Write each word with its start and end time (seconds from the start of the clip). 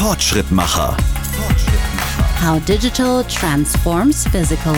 Fortschrittmacher. 0.00 0.96
How 2.42 2.58
digital 2.64 3.22
transforms 3.24 4.26
physical. 4.28 4.74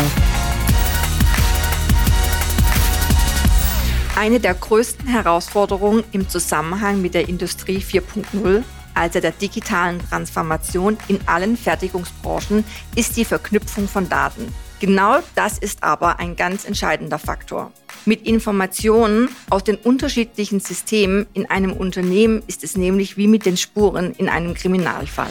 Eine 4.17 4.41
der 4.41 4.55
größten 4.55 5.07
Herausforderungen 5.07 6.03
im 6.11 6.29
Zusammenhang 6.29 7.01
mit 7.01 7.15
der 7.15 7.29
Industrie 7.29 7.79
4.0, 7.79 8.65
also 8.95 9.21
der 9.21 9.31
digitalen 9.31 10.01
Transformation 10.09 10.99
in 11.07 11.21
allen 11.27 11.57
Fertigungsbranchen, 11.57 12.65
ist 12.97 13.17
die 13.17 13.25
Verknüpfung 13.25 13.87
von 13.87 14.09
Daten. 14.09 14.53
Genau 14.81 15.21
das 15.37 15.57
ist 15.57 15.85
aber 15.85 16.19
ein 16.19 16.35
ganz 16.35 16.65
entscheidender 16.65 17.21
Faktor. 17.21 17.71
Mit 18.05 18.27
Informationen 18.27 19.29
aus 19.49 19.63
den 19.63 19.77
unterschiedlichen 19.77 20.59
Systemen 20.59 21.27
in 21.35 21.47
einem 21.47 21.73
Unternehmen 21.73 22.43
ist 22.49 22.65
es 22.65 22.77
nämlich 22.77 23.17
wie 23.17 23.29
mit 23.29 23.47
den 23.47 23.57
Spuren 23.57 24.13
in 24.19 24.29
einem 24.29 24.55
Kriminalfall. 24.55 25.31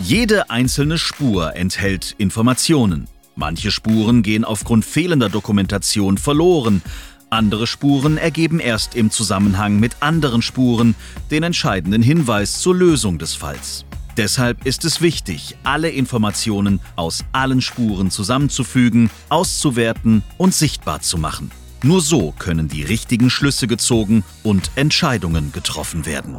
Jede 0.00 0.48
einzelne 0.48 0.96
Spur 0.96 1.54
enthält 1.54 2.14
Informationen. 2.16 3.08
Manche 3.36 3.70
Spuren 3.70 4.22
gehen 4.22 4.46
aufgrund 4.46 4.86
fehlender 4.86 5.28
Dokumentation 5.28 6.16
verloren. 6.16 6.80
Andere 7.28 7.66
Spuren 7.66 8.16
ergeben 8.16 8.58
erst 8.58 8.94
im 8.94 9.10
Zusammenhang 9.10 9.78
mit 9.78 9.96
anderen 10.00 10.40
Spuren 10.40 10.94
den 11.30 11.42
entscheidenden 11.42 12.02
Hinweis 12.02 12.60
zur 12.60 12.74
Lösung 12.74 13.18
des 13.18 13.34
Falls. 13.34 13.84
Deshalb 14.20 14.66
ist 14.66 14.84
es 14.84 15.00
wichtig, 15.00 15.56
alle 15.64 15.88
Informationen 15.88 16.78
aus 16.94 17.24
allen 17.32 17.62
Spuren 17.62 18.10
zusammenzufügen, 18.10 19.08
auszuwerten 19.30 20.22
und 20.36 20.52
sichtbar 20.52 21.00
zu 21.00 21.16
machen. 21.16 21.50
Nur 21.82 22.02
so 22.02 22.34
können 22.38 22.68
die 22.68 22.82
richtigen 22.82 23.30
Schlüsse 23.30 23.66
gezogen 23.66 24.22
und 24.42 24.72
Entscheidungen 24.76 25.52
getroffen 25.52 26.04
werden. 26.04 26.38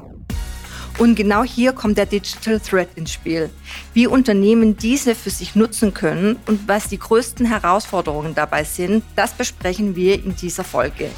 Und 1.00 1.16
genau 1.16 1.44
hier 1.44 1.74
kommt 1.74 1.98
der 1.98 2.06
Digital 2.06 2.60
Thread 2.60 2.90
ins 2.94 3.14
Spiel. 3.14 3.50
Wie 3.96 4.06
Unternehmen 4.06 4.78
diese 4.78 5.16
für 5.16 5.32
sich 5.32 5.56
nutzen 5.56 5.96
können 5.96 6.36
und 6.46 6.68
was 6.68 6.88
die 6.88 7.00
größten 7.00 7.48
Herausforderungen 7.48 8.36
dabei 8.36 8.64
sind, 8.64 9.04
das 9.16 9.34
besprechen 9.34 9.96
wir 9.96 10.24
in 10.24 10.36
dieser 10.36 10.64
Folge. 10.64 11.10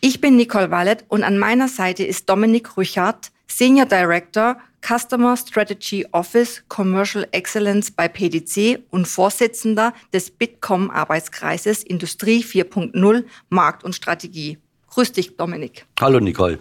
Ich 0.00 0.20
bin 0.20 0.36
Nicole 0.36 0.70
Wallet 0.70 1.04
und 1.08 1.24
an 1.24 1.36
meiner 1.36 1.66
Seite 1.66 2.04
ist 2.04 2.28
Dominik 2.28 2.76
Rüchert, 2.76 3.32
Senior 3.48 3.86
Director 3.86 4.56
Customer 4.86 5.34
Strategy 5.34 6.06
Office 6.12 6.62
Commercial 6.68 7.26
Excellence 7.32 7.90
bei 7.90 8.06
PDC 8.06 8.82
und 8.90 9.08
Vorsitzender 9.08 9.94
des 10.12 10.30
Bitkom 10.30 10.90
Arbeitskreises 10.90 11.82
Industrie 11.82 12.44
4.0 12.44 13.24
Markt 13.48 13.82
und 13.82 13.94
Strategie. 13.94 14.58
Grüß 14.88 15.12
dich, 15.12 15.36
Dominik. 15.38 15.86
Hallo, 15.98 16.20
Nicole. 16.20 16.58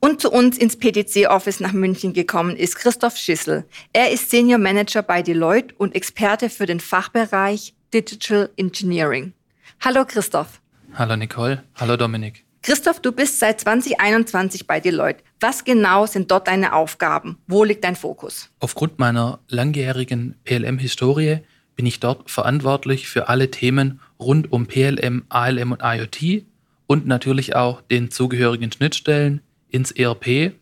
Und 0.00 0.22
zu 0.22 0.30
uns 0.30 0.56
ins 0.56 0.76
PDC-Office 0.76 1.60
nach 1.60 1.72
München 1.72 2.14
gekommen 2.14 2.56
ist 2.56 2.76
Christoph 2.76 3.16
Schissel. 3.16 3.66
Er 3.92 4.10
ist 4.10 4.30
Senior 4.30 4.58
Manager 4.58 5.02
bei 5.02 5.22
Deloitte 5.22 5.74
und 5.76 5.94
Experte 5.94 6.48
für 6.48 6.66
den 6.66 6.80
Fachbereich 6.80 7.74
Digital 7.92 8.50
Engineering. 8.56 9.34
Hallo 9.80 10.04
Christoph. 10.06 10.60
Hallo 10.94 11.16
Nicole. 11.16 11.62
Hallo 11.74 11.96
Dominik. 11.96 12.44
Christoph, 12.64 12.98
du 12.98 13.12
bist 13.12 13.40
seit 13.40 13.60
2021 13.60 14.66
bei 14.66 14.80
Deloitte. 14.80 15.22
Was 15.38 15.64
genau 15.64 16.06
sind 16.06 16.30
dort 16.30 16.48
deine 16.48 16.72
Aufgaben? 16.72 17.36
Wo 17.46 17.62
liegt 17.62 17.84
dein 17.84 17.94
Fokus? 17.94 18.48
Aufgrund 18.58 18.98
meiner 18.98 19.40
langjährigen 19.48 20.36
PLM-Historie 20.44 21.40
bin 21.76 21.84
ich 21.84 22.00
dort 22.00 22.30
verantwortlich 22.30 23.06
für 23.06 23.28
alle 23.28 23.50
Themen 23.50 24.00
rund 24.18 24.50
um 24.50 24.66
PLM, 24.66 25.24
ALM 25.28 25.72
und 25.72 25.82
IoT 25.84 26.46
und 26.86 27.06
natürlich 27.06 27.54
auch 27.54 27.82
den 27.82 28.10
zugehörigen 28.10 28.72
Schnittstellen 28.72 29.42
ins 29.68 29.90
ERP. 29.90 30.54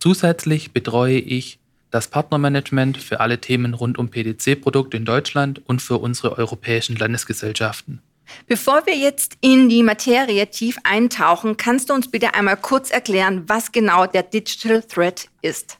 Zusätzlich 0.00 0.72
betreue 0.72 1.20
ich 1.20 1.60
das 1.92 2.08
Partnermanagement 2.08 2.96
für 2.98 3.20
alle 3.20 3.40
Themen 3.40 3.74
rund 3.74 3.96
um 3.96 4.10
PDC-Produkte 4.10 4.96
in 4.96 5.04
Deutschland 5.04 5.62
und 5.68 5.82
für 5.82 5.98
unsere 5.98 6.36
europäischen 6.36 6.96
Landesgesellschaften. 6.96 8.02
Bevor 8.46 8.86
wir 8.86 8.96
jetzt 8.96 9.36
in 9.40 9.68
die 9.68 9.82
Materie 9.82 10.46
tief 10.48 10.78
eintauchen, 10.84 11.56
kannst 11.56 11.90
du 11.90 11.94
uns 11.94 12.10
bitte 12.10 12.34
einmal 12.34 12.56
kurz 12.56 12.90
erklären, 12.90 13.44
was 13.46 13.72
genau 13.72 14.06
der 14.06 14.22
Digital 14.22 14.82
Thread 14.82 15.28
ist? 15.42 15.78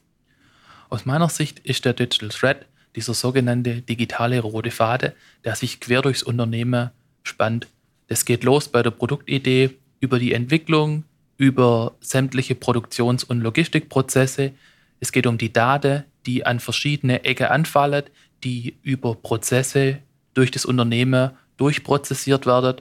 Aus 0.91 1.05
meiner 1.05 1.29
Sicht 1.29 1.61
ist 1.61 1.85
der 1.85 1.93
Digital 1.93 2.31
Thread 2.31 2.67
dieser 2.97 3.15
sogenannte 3.15 3.83
digitale 3.83 4.41
rote 4.41 4.71
Faden, 4.71 5.13
der 5.45 5.55
sich 5.55 5.81
quer 5.81 6.03
durchs 6.03 6.23
Unternehmen 6.23 6.91
spannt. 7.23 7.69
Das 8.09 8.25
geht 8.25 8.45
los 8.45 8.69
bei 8.69 8.83
der 8.83 8.91
Produktidee, 8.91 9.71
über 10.01 10.19
die 10.19 10.33
Entwicklung, 10.33 11.05
über 11.37 11.97
sämtliche 12.01 12.55
Produktions- 12.55 13.25
und 13.25 13.41
Logistikprozesse. 13.41 14.53
Es 15.01 15.13
geht 15.13 15.27
um 15.27 15.39
die 15.39 15.53
Daten, 15.53 16.05
die 16.27 16.45
an 16.45 16.61
verschiedene 16.61 17.25
Ecken 17.25 17.47
anfallen, 17.47 18.05
die 18.45 18.77
über 18.83 19.15
Prozesse 19.15 19.99
durch 20.35 20.51
das 20.51 20.65
Unternehmen 20.65 21.31
durchprozessiert 21.59 22.47
werden 22.47 22.81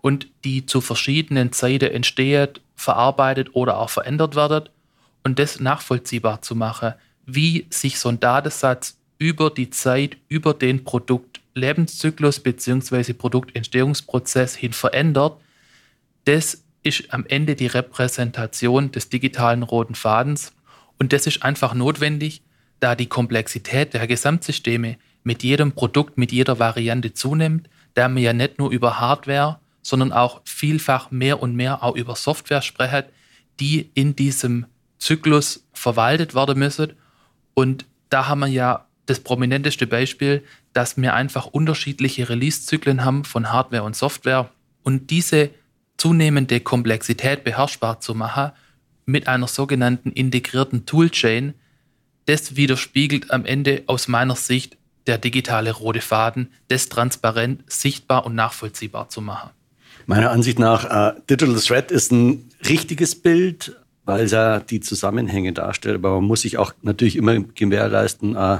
und 0.00 0.28
die 0.44 0.66
zu 0.66 0.80
verschiedenen 0.80 1.52
Zeiten 1.52 1.90
entsteht, 1.90 2.60
verarbeitet 2.76 3.54
oder 3.54 3.78
auch 3.78 3.90
verändert 3.90 4.36
werden 4.36 4.68
und 5.24 5.38
das 5.38 5.60
nachvollziehbar 5.60 6.42
zu 6.42 6.54
machen, 6.54 6.94
wie 7.26 7.66
sich 7.70 7.98
so 7.98 8.08
ein 8.08 8.20
Datensatz 8.20 8.98
über 9.18 9.50
die 9.50 9.70
Zeit, 9.70 10.16
über 10.28 10.54
den 10.54 10.84
Produktlebenszyklus 10.84 12.40
bzw. 12.40 13.12
Produktentstehungsprozess 13.12 14.54
hin 14.54 14.72
verändert, 14.72 15.38
das 16.24 16.62
ist 16.82 17.12
am 17.12 17.26
Ende 17.26 17.56
die 17.56 17.66
Repräsentation 17.66 18.92
des 18.92 19.08
digitalen 19.08 19.62
roten 19.62 19.94
Fadens 19.94 20.52
und 20.98 21.12
das 21.12 21.26
ist 21.26 21.42
einfach 21.42 21.74
notwendig, 21.74 22.42
da 22.80 22.94
die 22.94 23.06
Komplexität 23.06 23.94
der 23.94 24.06
Gesamtsysteme 24.06 24.96
mit 25.24 25.42
jedem 25.42 25.72
Produkt, 25.72 26.16
mit 26.16 26.32
jeder 26.32 26.58
Variante 26.58 27.12
zunimmt, 27.12 27.68
da 27.98 28.08
wir 28.08 28.22
ja 28.22 28.32
nicht 28.32 28.60
nur 28.60 28.70
über 28.70 29.00
Hardware, 29.00 29.58
sondern 29.82 30.12
auch 30.12 30.40
vielfach 30.44 31.10
mehr 31.10 31.42
und 31.42 31.56
mehr 31.56 31.82
auch 31.82 31.96
über 31.96 32.14
Software 32.14 32.62
sprechen, 32.62 33.02
die 33.58 33.90
in 33.94 34.14
diesem 34.14 34.66
Zyklus 34.98 35.66
verwaltet 35.72 36.32
werden 36.32 36.60
müssen. 36.60 36.92
Und 37.54 37.86
da 38.08 38.28
haben 38.28 38.38
wir 38.38 38.46
ja 38.46 38.86
das 39.06 39.18
prominenteste 39.18 39.88
Beispiel, 39.88 40.44
dass 40.74 40.96
wir 40.96 41.12
einfach 41.12 41.46
unterschiedliche 41.46 42.28
Release-Zyklen 42.28 43.04
haben 43.04 43.24
von 43.24 43.50
Hardware 43.50 43.82
und 43.82 43.96
Software. 43.96 44.48
Und 44.84 45.10
diese 45.10 45.50
zunehmende 45.96 46.60
Komplexität 46.60 47.42
beherrschbar 47.42 47.98
zu 47.98 48.14
machen 48.14 48.52
mit 49.06 49.26
einer 49.26 49.48
sogenannten 49.48 50.12
integrierten 50.12 50.86
Toolchain, 50.86 51.54
das 52.26 52.54
widerspiegelt 52.54 53.32
am 53.32 53.44
Ende 53.44 53.82
aus 53.86 54.06
meiner 54.06 54.36
Sicht 54.36 54.76
der 55.08 55.18
digitale 55.18 55.72
rote 55.72 56.00
Faden, 56.00 56.52
das 56.68 56.88
transparent, 56.88 57.64
sichtbar 57.66 58.26
und 58.26 58.34
nachvollziehbar 58.34 59.08
zu 59.08 59.20
machen. 59.20 59.50
Meiner 60.06 60.30
Ansicht 60.30 60.58
nach, 60.58 60.84
äh, 60.84 61.20
Digital 61.28 61.56
Thread 61.56 61.90
ist 61.90 62.12
ein 62.12 62.48
richtiges 62.68 63.14
Bild, 63.14 63.76
weil 64.04 64.24
es 64.24 64.30
ja 64.32 64.60
die 64.60 64.80
Zusammenhänge 64.80 65.52
darstellt. 65.52 65.96
Aber 65.96 66.14
man 66.16 66.24
muss 66.24 66.42
sich 66.42 66.56
auch 66.56 66.72
natürlich 66.82 67.16
immer 67.16 67.38
gewährleisten, 67.40 68.36
äh, 68.36 68.58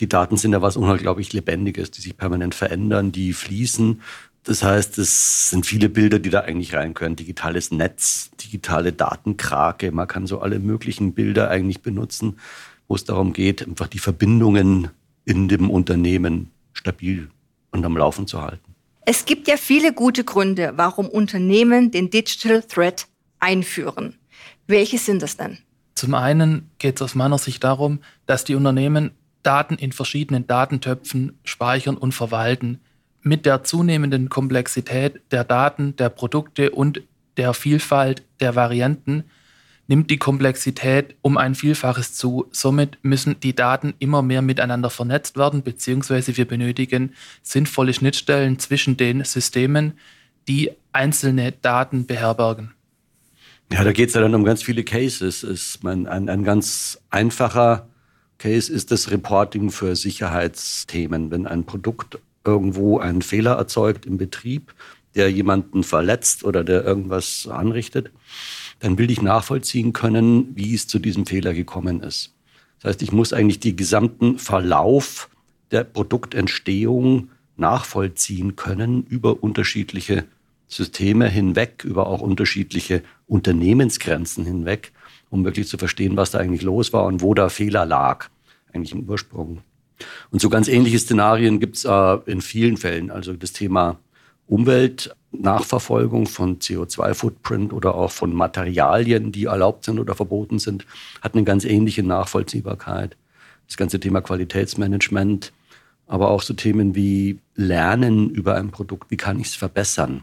die 0.00 0.08
Daten 0.08 0.36
sind 0.36 0.52
ja 0.52 0.60
was 0.60 0.76
unglaublich 0.76 1.32
Lebendiges, 1.32 1.90
die 1.90 2.00
sich 2.00 2.16
permanent 2.16 2.54
verändern, 2.54 3.12
die 3.12 3.32
fließen. 3.32 4.02
Das 4.42 4.62
heißt, 4.62 4.98
es 4.98 5.50
sind 5.50 5.64
viele 5.64 5.88
Bilder, 5.88 6.18
die 6.18 6.30
da 6.30 6.40
eigentlich 6.40 6.74
rein 6.74 6.92
können. 6.92 7.16
Digitales 7.16 7.70
Netz, 7.70 8.30
digitale 8.42 8.92
Datenkrake. 8.92 9.92
Man 9.92 10.06
kann 10.08 10.26
so 10.26 10.40
alle 10.40 10.58
möglichen 10.58 11.14
Bilder 11.14 11.48
eigentlich 11.48 11.80
benutzen, 11.80 12.38
wo 12.88 12.96
es 12.96 13.04
darum 13.04 13.32
geht, 13.32 13.66
einfach 13.66 13.86
die 13.86 13.98
Verbindungen 13.98 14.90
in 15.24 15.48
dem 15.48 15.70
Unternehmen 15.70 16.50
stabil 16.72 17.30
und 17.70 17.84
am 17.84 17.96
Laufen 17.96 18.26
zu 18.26 18.42
halten. 18.42 18.74
Es 19.06 19.26
gibt 19.26 19.48
ja 19.48 19.56
viele 19.56 19.92
gute 19.92 20.24
Gründe, 20.24 20.72
warum 20.76 21.08
Unternehmen 21.08 21.90
den 21.90 22.10
Digital 22.10 22.62
Thread 22.62 23.06
einführen. 23.38 24.16
Welche 24.66 24.98
sind 24.98 25.22
das 25.22 25.36
denn? 25.36 25.58
Zum 25.94 26.14
einen 26.14 26.70
geht 26.78 26.96
es 26.96 27.02
aus 27.02 27.14
meiner 27.14 27.38
Sicht 27.38 27.62
darum, 27.64 28.00
dass 28.26 28.44
die 28.44 28.54
Unternehmen 28.54 29.12
Daten 29.42 29.74
in 29.74 29.92
verschiedenen 29.92 30.46
Datentöpfen 30.46 31.38
speichern 31.44 31.96
und 31.96 32.12
verwalten. 32.12 32.80
Mit 33.22 33.46
der 33.46 33.62
zunehmenden 33.62 34.28
Komplexität 34.28 35.20
der 35.30 35.44
Daten, 35.44 35.96
der 35.96 36.08
Produkte 36.08 36.70
und 36.70 37.02
der 37.36 37.54
Vielfalt 37.54 38.22
der 38.40 38.54
Varianten 38.54 39.24
nimmt 39.86 40.10
die 40.10 40.16
Komplexität 40.16 41.16
um 41.22 41.36
ein 41.36 41.54
Vielfaches 41.54 42.14
zu. 42.14 42.46
Somit 42.50 42.98
müssen 43.02 43.38
die 43.40 43.54
Daten 43.54 43.94
immer 43.98 44.22
mehr 44.22 44.42
miteinander 44.42 44.90
vernetzt 44.90 45.36
werden, 45.36 45.62
beziehungsweise 45.62 46.36
wir 46.36 46.46
benötigen 46.46 47.14
sinnvolle 47.42 47.92
Schnittstellen 47.92 48.58
zwischen 48.58 48.96
den 48.96 49.24
Systemen, 49.24 49.94
die 50.48 50.72
einzelne 50.92 51.52
Daten 51.52 52.06
beherbergen. 52.06 52.72
Ja, 53.72 53.82
da 53.82 53.92
geht 53.92 54.08
es 54.08 54.14
ja 54.14 54.20
dann 54.20 54.34
um 54.34 54.44
ganz 54.44 54.62
viele 54.62 54.84
Cases. 54.84 55.42
Ist 55.42 55.82
mein, 55.82 56.06
ein, 56.06 56.28
ein 56.28 56.44
ganz 56.44 57.00
einfacher 57.10 57.88
Case 58.38 58.72
ist 58.72 58.90
das 58.90 59.10
Reporting 59.10 59.70
für 59.70 59.96
Sicherheitsthemen. 59.96 61.30
Wenn 61.30 61.46
ein 61.46 61.64
Produkt 61.64 62.18
irgendwo 62.44 62.98
einen 62.98 63.22
Fehler 63.22 63.52
erzeugt 63.52 64.06
im 64.06 64.18
Betrieb, 64.18 64.74
der 65.14 65.30
jemanden 65.30 65.82
verletzt 65.82 66.44
oder 66.44 66.64
der 66.64 66.84
irgendwas 66.84 67.48
anrichtet, 67.48 68.10
dann 68.80 68.98
will 68.98 69.10
ich 69.10 69.22
nachvollziehen 69.22 69.92
können, 69.92 70.54
wie 70.54 70.74
es 70.74 70.86
zu 70.86 70.98
diesem 70.98 71.26
Fehler 71.26 71.54
gekommen 71.54 72.00
ist. 72.00 72.34
Das 72.80 72.90
heißt, 72.90 73.02
ich 73.02 73.12
muss 73.12 73.32
eigentlich 73.32 73.60
den 73.60 73.76
gesamten 73.76 74.38
Verlauf 74.38 75.28
der 75.70 75.84
Produktentstehung 75.84 77.30
nachvollziehen 77.56 78.56
können 78.56 79.04
über 79.04 79.42
unterschiedliche 79.42 80.24
Systeme 80.66 81.28
hinweg, 81.28 81.84
über 81.84 82.06
auch 82.06 82.20
unterschiedliche 82.20 83.02
Unternehmensgrenzen 83.26 84.44
hinweg, 84.44 84.92
um 85.30 85.44
wirklich 85.44 85.68
zu 85.68 85.78
verstehen, 85.78 86.16
was 86.16 86.32
da 86.32 86.38
eigentlich 86.38 86.62
los 86.62 86.92
war 86.92 87.04
und 87.04 87.22
wo 87.22 87.34
da 87.34 87.48
Fehler 87.48 87.86
lag, 87.86 88.28
eigentlich 88.72 88.92
im 88.92 89.08
Ursprung. 89.08 89.62
Und 90.30 90.40
so 90.40 90.48
ganz 90.48 90.68
ähnliche 90.68 90.98
Szenarien 90.98 91.60
gibt 91.60 91.76
es 91.76 91.84
äh, 91.84 92.18
in 92.26 92.40
vielen 92.40 92.76
Fällen. 92.76 93.10
Also 93.10 93.34
das 93.34 93.52
Thema 93.52 93.98
Umweltnachverfolgung 95.34 96.26
von 96.26 96.58
CO2-Footprint 96.58 97.72
oder 97.72 97.94
auch 97.94 98.10
von 98.10 98.32
Materialien, 98.32 99.32
die 99.32 99.44
erlaubt 99.44 99.84
sind 99.84 99.98
oder 99.98 100.14
verboten 100.14 100.58
sind, 100.58 100.86
hat 101.20 101.34
eine 101.34 101.44
ganz 101.44 101.64
ähnliche 101.64 102.02
Nachvollziehbarkeit. 102.02 103.16
Das 103.66 103.76
ganze 103.76 104.00
Thema 104.00 104.20
Qualitätsmanagement, 104.20 105.52
aber 106.06 106.30
auch 106.30 106.42
so 106.42 106.54
Themen 106.54 106.94
wie 106.94 107.38
Lernen 107.54 108.30
über 108.30 108.56
ein 108.56 108.70
Produkt, 108.70 109.10
wie 109.10 109.16
kann 109.16 109.40
ich 109.40 109.48
es 109.48 109.54
verbessern? 109.54 110.22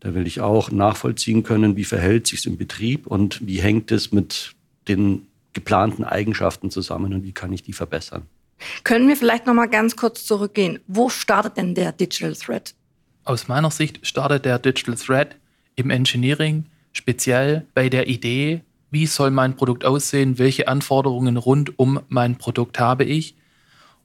Da 0.00 0.14
will 0.14 0.26
ich 0.26 0.40
auch 0.40 0.70
nachvollziehen 0.70 1.42
können, 1.42 1.76
wie 1.76 1.84
verhält 1.84 2.26
sich 2.26 2.40
es 2.40 2.46
im 2.46 2.56
Betrieb 2.56 3.06
und 3.06 3.46
wie 3.46 3.60
hängt 3.60 3.92
es 3.92 4.12
mit 4.12 4.54
den 4.88 5.26
geplanten 5.52 6.04
Eigenschaften 6.04 6.70
zusammen 6.70 7.14
und 7.14 7.24
wie 7.24 7.32
kann 7.32 7.52
ich 7.52 7.62
die 7.62 7.72
verbessern. 7.72 8.22
Können 8.84 9.08
wir 9.08 9.16
vielleicht 9.16 9.46
noch 9.46 9.54
mal 9.54 9.66
ganz 9.66 9.96
kurz 9.96 10.24
zurückgehen? 10.24 10.80
Wo 10.86 11.08
startet 11.08 11.56
denn 11.56 11.74
der 11.74 11.92
Digital 11.92 12.34
Thread? 12.34 12.74
Aus 13.24 13.46
meiner 13.46 13.70
Sicht 13.70 14.04
startet 14.06 14.44
der 14.44 14.58
Digital 14.58 14.96
Thread 14.96 15.36
im 15.76 15.90
Engineering 15.90 16.64
speziell 16.92 17.66
bei 17.74 17.88
der 17.88 18.08
Idee, 18.08 18.62
wie 18.90 19.06
soll 19.06 19.30
mein 19.30 19.56
Produkt 19.56 19.84
aussehen, 19.84 20.38
welche 20.38 20.68
Anforderungen 20.68 21.36
rund 21.36 21.78
um 21.78 22.00
mein 22.08 22.36
Produkt 22.36 22.78
habe 22.78 23.04
ich. 23.04 23.34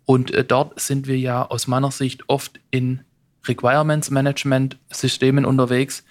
Und 0.06 0.31
äh, 0.31 0.46
dort 0.46 0.80
sind 0.80 1.08
wir 1.08 1.18
ja 1.18 1.46
aus 1.46 1.68
meiner 1.68 1.92
Sicht 1.92 2.30
oft 2.30 2.60
in 2.72 3.02
Requirements 3.46 4.12
Management 4.12 4.78
Systemen 4.90 5.46
unterwegs, 5.46 6.04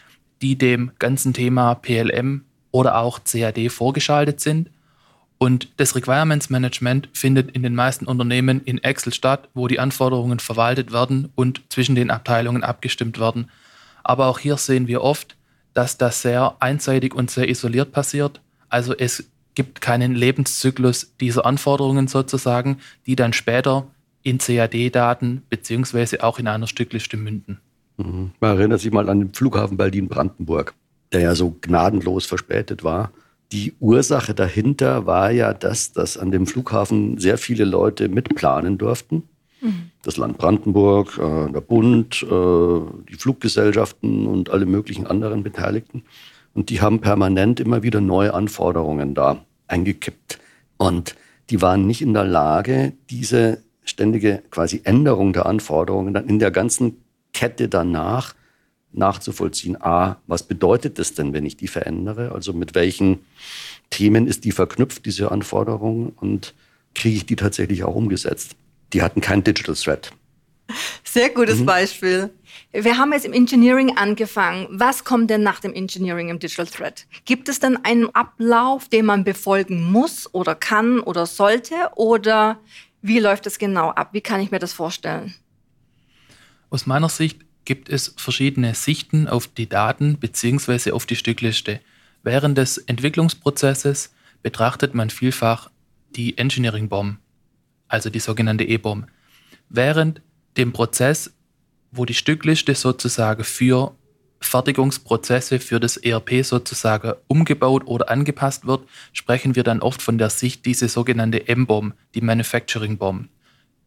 die 0.42 0.56
dem 0.56 0.90
ganzen 0.98 1.32
Thema 1.32 1.74
PLM 1.74 2.44
oder 2.72 2.98
auch 2.98 3.20
CAD 3.24 3.70
vorgeschaltet 3.70 4.40
sind. 4.40 4.68
Und 5.38 5.68
das 5.76 5.94
Requirements 5.94 6.48
Management 6.48 7.08
findet 7.12 7.50
in 7.50 7.62
den 7.62 7.74
meisten 7.74 8.06
Unternehmen 8.06 8.62
in 8.64 8.82
Excel 8.82 9.12
statt, 9.12 9.48
wo 9.54 9.68
die 9.68 9.78
Anforderungen 9.78 10.38
verwaltet 10.38 10.92
werden 10.92 11.30
und 11.34 11.62
zwischen 11.68 11.94
den 11.94 12.10
Abteilungen 12.10 12.64
abgestimmt 12.64 13.20
werden. 13.20 13.50
Aber 14.02 14.26
auch 14.26 14.38
hier 14.38 14.56
sehen 14.56 14.86
wir 14.86 15.02
oft, 15.02 15.36
dass 15.74 15.98
das 15.98 16.22
sehr 16.22 16.56
einseitig 16.60 17.14
und 17.14 17.30
sehr 17.30 17.50
isoliert 17.50 17.92
passiert. 17.92 18.40
Also 18.70 18.96
es 18.96 19.28
gibt 19.54 19.80
keinen 19.80 20.14
Lebenszyklus 20.14 21.12
dieser 21.20 21.44
Anforderungen 21.44 22.08
sozusagen, 22.08 22.78
die 23.06 23.16
dann 23.16 23.32
später 23.32 23.86
in 24.22 24.38
CAD-Daten 24.38 25.42
beziehungsweise 25.50 26.24
auch 26.24 26.38
in 26.38 26.48
einer 26.48 26.66
Stückliste 26.66 27.16
münden. 27.16 27.60
Mhm. 27.96 28.32
Man 28.40 28.58
erinnert 28.58 28.80
sich 28.80 28.92
mal 28.92 29.08
an 29.08 29.20
den 29.20 29.34
Flughafen 29.34 29.76
Berlin-Brandenburg, 29.76 30.74
der 31.12 31.20
ja 31.20 31.34
so 31.34 31.56
gnadenlos 31.60 32.26
verspätet 32.26 32.84
war. 32.84 33.12
Die 33.52 33.74
Ursache 33.78 34.34
dahinter 34.34 35.06
war 35.06 35.30
ja 35.30 35.54
das, 35.54 35.92
dass 35.92 36.16
an 36.16 36.30
dem 36.30 36.46
Flughafen 36.46 37.18
sehr 37.18 37.38
viele 37.38 37.64
Leute 37.64 38.08
mitplanen 38.08 38.76
durften. 38.76 39.22
Mhm. 39.60 39.90
Das 40.02 40.16
Land 40.16 40.38
Brandenburg, 40.38 41.18
äh, 41.18 41.52
der 41.52 41.60
Bund, 41.60 42.22
äh, 42.22 42.80
die 43.08 43.14
Fluggesellschaften 43.16 44.26
und 44.26 44.50
alle 44.50 44.66
möglichen 44.66 45.06
anderen 45.06 45.42
Beteiligten. 45.42 46.02
Und 46.54 46.70
die 46.70 46.80
haben 46.80 47.00
permanent 47.00 47.60
immer 47.60 47.82
wieder 47.82 48.00
neue 48.00 48.34
Anforderungen 48.34 49.14
da 49.14 49.44
eingekippt. 49.68 50.38
Und 50.76 51.14
die 51.50 51.62
waren 51.62 51.86
nicht 51.86 52.02
in 52.02 52.14
der 52.14 52.24
Lage, 52.24 52.94
diese 53.10 53.62
ständige 53.84 54.42
quasi 54.50 54.80
Änderung 54.84 55.32
der 55.32 55.46
Anforderungen 55.46 56.12
dann 56.12 56.28
in 56.28 56.38
der 56.38 56.50
ganzen 56.50 56.96
Kette 57.32 57.68
danach 57.68 58.34
nachzuvollziehen. 58.96 59.80
A, 59.80 60.20
was 60.26 60.42
bedeutet 60.42 60.98
das 60.98 61.14
denn, 61.14 61.32
wenn 61.32 61.46
ich 61.46 61.56
die 61.56 61.68
verändere? 61.68 62.32
Also 62.32 62.52
mit 62.52 62.74
welchen 62.74 63.20
Themen 63.90 64.26
ist 64.26 64.44
die 64.44 64.52
verknüpft, 64.52 65.06
diese 65.06 65.30
Anforderung? 65.30 66.12
Und 66.16 66.54
kriege 66.94 67.16
ich 67.16 67.26
die 67.26 67.36
tatsächlich 67.36 67.84
auch 67.84 67.94
umgesetzt? 67.94 68.56
Die 68.92 69.02
hatten 69.02 69.20
kein 69.20 69.44
Digital 69.44 69.74
Thread. 69.74 70.12
Sehr 71.04 71.30
gutes 71.30 71.60
mhm. 71.60 71.66
Beispiel. 71.66 72.30
Wir 72.72 72.98
haben 72.98 73.12
jetzt 73.12 73.24
im 73.24 73.32
Engineering 73.32 73.96
angefangen. 73.96 74.66
Was 74.70 75.04
kommt 75.04 75.30
denn 75.30 75.42
nach 75.42 75.60
dem 75.60 75.72
Engineering 75.72 76.28
im 76.28 76.38
Digital 76.38 76.66
Thread? 76.66 77.06
Gibt 77.24 77.48
es 77.48 77.58
dann 77.58 77.78
einen 77.84 78.14
Ablauf, 78.14 78.88
den 78.88 79.06
man 79.06 79.24
befolgen 79.24 79.90
muss 79.90 80.32
oder 80.34 80.54
kann 80.54 81.00
oder 81.00 81.26
sollte? 81.26 81.74
Oder 81.94 82.58
wie 83.02 83.18
läuft 83.18 83.46
es 83.46 83.58
genau 83.58 83.90
ab? 83.90 84.10
Wie 84.12 84.20
kann 84.20 84.40
ich 84.40 84.50
mir 84.50 84.58
das 84.58 84.72
vorstellen? 84.72 85.34
Aus 86.70 86.86
meiner 86.86 87.08
Sicht 87.08 87.45
gibt 87.66 87.90
es 87.90 88.14
verschiedene 88.16 88.74
Sichten 88.74 89.28
auf 89.28 89.46
die 89.46 89.68
Daten 89.68 90.16
bzw. 90.16 90.92
auf 90.92 91.04
die 91.04 91.16
Stückliste. 91.16 91.80
Während 92.22 92.56
des 92.56 92.78
Entwicklungsprozesses 92.78 94.14
betrachtet 94.42 94.94
man 94.94 95.10
vielfach 95.10 95.70
die 96.10 96.38
Engineering 96.38 96.88
Bomb, 96.88 97.18
also 97.88 98.08
die 98.08 98.20
sogenannte 98.20 98.64
E-Bomb. 98.64 99.06
Während 99.68 100.22
dem 100.56 100.72
Prozess, 100.72 101.32
wo 101.92 102.04
die 102.04 102.14
Stückliste 102.14 102.74
sozusagen 102.74 103.44
für 103.44 103.94
Fertigungsprozesse 104.40 105.60
für 105.60 105.80
das 105.80 105.96
ERP 105.96 106.44
sozusagen 106.44 107.14
umgebaut 107.26 107.82
oder 107.86 108.10
angepasst 108.10 108.66
wird, 108.66 108.86
sprechen 109.12 109.56
wir 109.56 109.64
dann 109.64 109.80
oft 109.80 110.02
von 110.02 110.18
der 110.18 110.30
Sicht 110.30 110.66
diese 110.66 110.88
sogenannte 110.88 111.48
M-Bomb, 111.48 111.94
die 112.14 112.20
Manufacturing 112.20 112.98
Bomb, 112.98 113.28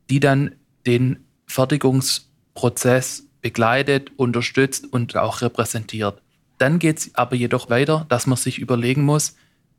die 0.09 0.19
dann 0.19 0.55
den 0.85 1.23
Fertigungsprozess 1.45 3.28
begleitet, 3.41 4.11
unterstützt 4.17 4.91
und 4.91 5.15
auch 5.15 5.41
repräsentiert. 5.41 6.21
Dann 6.57 6.79
geht 6.79 6.97
es 6.97 7.15
aber 7.15 7.35
jedoch 7.35 7.69
weiter, 7.69 8.05
dass 8.09 8.27
man 8.27 8.37
sich 8.37 8.59
überlegen 8.59 9.03
muss, 9.03 9.35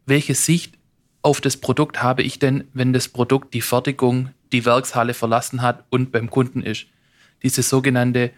welche 0.07 0.35
Sicht 0.35 0.79
auf 1.23 1.41
das 1.41 1.59
Produkt 1.59 2.03
habe 2.03 2.23
ich 2.23 2.39
denn, 2.39 2.65
wenn 2.73 2.93
das 2.93 3.09
Produkt 3.09 3.53
die 3.53 3.61
Fertigung, 3.61 4.31
die 4.53 4.65
Werkshalle 4.65 5.15
verlassen 5.15 5.63
hat 5.63 5.85
und 5.91 6.13
beim 6.13 6.31
Kunden 6.31 6.63
ist. 6.63 6.87
Diese 7.43 7.63
sogenannte 7.63 8.31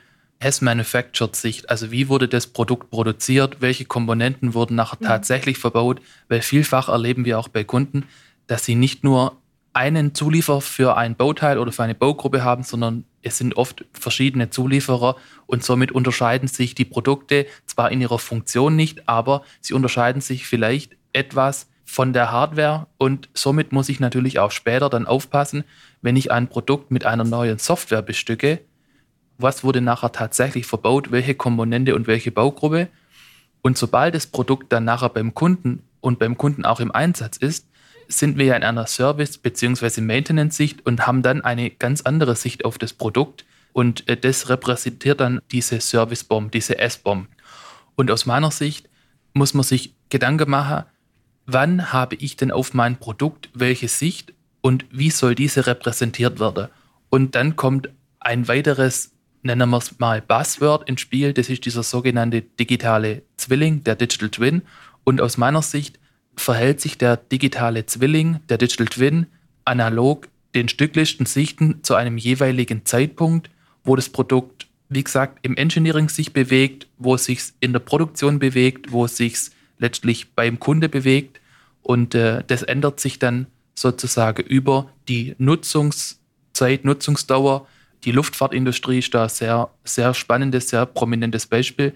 has 0.42 0.60
manufactured 0.60 1.36
Sicht, 1.36 1.70
also 1.70 1.92
wie 1.92 2.08
wurde 2.08 2.26
das 2.26 2.48
Produkt 2.48 2.90
produziert, 2.90 3.60
welche 3.60 3.84
Komponenten 3.84 4.54
wurden 4.54 4.74
nachher 4.74 4.98
mhm. 5.00 5.06
tatsächlich 5.06 5.58
verbaut, 5.58 6.00
weil 6.28 6.42
vielfach 6.42 6.88
erleben 6.88 7.24
wir 7.24 7.38
auch 7.38 7.48
bei 7.48 7.62
Kunden, 7.62 8.04
dass 8.48 8.64
sie 8.64 8.74
nicht 8.74 9.04
nur 9.04 9.40
einen 9.72 10.14
Zulieferer 10.14 10.60
für 10.60 10.96
ein 10.96 11.16
Bauteil 11.16 11.58
oder 11.58 11.72
für 11.72 11.82
eine 11.82 11.94
Baugruppe 11.94 12.44
haben, 12.44 12.62
sondern 12.62 13.04
es 13.22 13.38
sind 13.38 13.56
oft 13.56 13.84
verschiedene 13.92 14.50
Zulieferer 14.50 15.16
und 15.46 15.64
somit 15.64 15.92
unterscheiden 15.92 16.48
sich 16.48 16.74
die 16.74 16.84
Produkte 16.84 17.46
zwar 17.66 17.90
in 17.90 18.00
ihrer 18.00 18.18
Funktion 18.18 18.76
nicht, 18.76 19.08
aber 19.08 19.42
sie 19.60 19.74
unterscheiden 19.74 20.20
sich 20.20 20.46
vielleicht 20.46 20.96
etwas 21.12 21.68
von 21.84 22.12
der 22.12 22.32
Hardware 22.32 22.86
und 22.98 23.28
somit 23.34 23.72
muss 23.72 23.88
ich 23.88 24.00
natürlich 24.00 24.38
auch 24.38 24.50
später 24.50 24.90
dann 24.90 25.06
aufpassen, 25.06 25.64
wenn 26.00 26.16
ich 26.16 26.32
ein 26.32 26.48
Produkt 26.48 26.90
mit 26.90 27.04
einer 27.04 27.24
neuen 27.24 27.58
Software 27.58 28.02
bestücke, 28.02 28.60
was 29.38 29.64
wurde 29.64 29.80
nachher 29.80 30.12
tatsächlich 30.12 30.66
verbaut, 30.66 31.10
welche 31.10 31.34
Komponente 31.34 31.94
und 31.94 32.06
welche 32.06 32.30
Baugruppe. 32.30 32.88
Und 33.62 33.78
sobald 33.78 34.14
das 34.14 34.26
Produkt 34.26 34.72
dann 34.72 34.84
nachher 34.84 35.08
beim 35.08 35.34
Kunden 35.34 35.82
und 36.00 36.18
beim 36.18 36.36
Kunden 36.36 36.64
auch 36.64 36.80
im 36.80 36.92
Einsatz 36.92 37.36
ist, 37.36 37.66
sind 38.12 38.38
wir 38.38 38.46
ja 38.46 38.56
in 38.56 38.62
einer 38.62 38.86
Service- 38.86 39.38
bzw. 39.38 40.00
Maintenance-Sicht 40.00 40.84
und 40.86 41.06
haben 41.06 41.22
dann 41.22 41.42
eine 41.42 41.70
ganz 41.70 42.02
andere 42.02 42.36
Sicht 42.36 42.64
auf 42.64 42.78
das 42.78 42.92
Produkt. 42.92 43.44
Und 43.72 44.08
äh, 44.08 44.16
das 44.16 44.48
repräsentiert 44.48 45.20
dann 45.20 45.40
diese 45.50 45.80
Service-Bomb, 45.80 46.52
diese 46.52 46.78
S-Bomb. 46.78 47.28
Und 47.96 48.10
aus 48.10 48.26
meiner 48.26 48.50
Sicht 48.50 48.88
muss 49.34 49.54
man 49.54 49.64
sich 49.64 49.94
Gedanken 50.10 50.50
machen, 50.50 50.84
wann 51.46 51.92
habe 51.92 52.16
ich 52.16 52.36
denn 52.36 52.50
auf 52.50 52.74
mein 52.74 52.98
Produkt 52.98 53.48
welche 53.54 53.88
Sicht 53.88 54.34
und 54.60 54.84
wie 54.90 55.10
soll 55.10 55.34
diese 55.34 55.66
repräsentiert 55.66 56.38
werden. 56.38 56.68
Und 57.10 57.34
dann 57.34 57.56
kommt 57.56 57.88
ein 58.20 58.46
weiteres 58.46 59.12
nennen 59.42 59.70
wir 59.70 59.78
es 59.78 59.98
mal 59.98 60.22
Buzzword 60.22 60.88
ins 60.88 61.00
Spiel. 61.00 61.32
Das 61.32 61.48
ist 61.48 61.64
dieser 61.64 61.82
sogenannte 61.82 62.42
digitale 62.42 63.22
Zwilling, 63.36 63.84
der 63.84 63.96
Digital 63.96 64.30
Twin. 64.30 64.62
Und 65.04 65.20
aus 65.20 65.36
meiner 65.36 65.62
Sicht 65.62 65.98
verhält 66.36 66.80
sich 66.80 66.98
der 66.98 67.16
digitale 67.16 67.86
Zwilling, 67.86 68.40
der 68.48 68.58
Digital 68.58 68.86
Twin, 68.86 69.26
analog 69.64 70.28
den 70.54 70.68
Stücklistensichten 70.68 71.82
zu 71.82 71.94
einem 71.94 72.18
jeweiligen 72.18 72.84
Zeitpunkt, 72.84 73.50
wo 73.84 73.96
das 73.96 74.08
Produkt, 74.08 74.66
wie 74.88 75.04
gesagt, 75.04 75.38
im 75.42 75.56
Engineering 75.56 76.08
sich 76.08 76.32
bewegt, 76.32 76.88
wo 76.98 77.14
es 77.14 77.24
sich 77.24 77.40
in 77.60 77.72
der 77.72 77.80
Produktion 77.80 78.38
bewegt, 78.38 78.92
wo 78.92 79.04
es 79.04 79.16
sich 79.16 79.50
letztlich 79.78 80.34
beim 80.34 80.58
Kunde 80.60 80.88
bewegt. 80.88 81.40
Und 81.82 82.14
äh, 82.14 82.44
das 82.46 82.62
ändert 82.62 83.00
sich 83.00 83.18
dann 83.18 83.46
sozusagen 83.74 84.42
über 84.42 84.90
die 85.08 85.34
Nutzungszeit, 85.38 86.84
Nutzungsdauer 86.84 87.66
die 88.04 88.12
Luftfahrtindustrie 88.12 88.98
ist 88.98 89.14
da 89.14 89.28
sehr, 89.28 89.70
sehr 89.84 90.12
spannendes, 90.14 90.68
sehr 90.68 90.86
prominentes 90.86 91.46
Beispiel. 91.46 91.94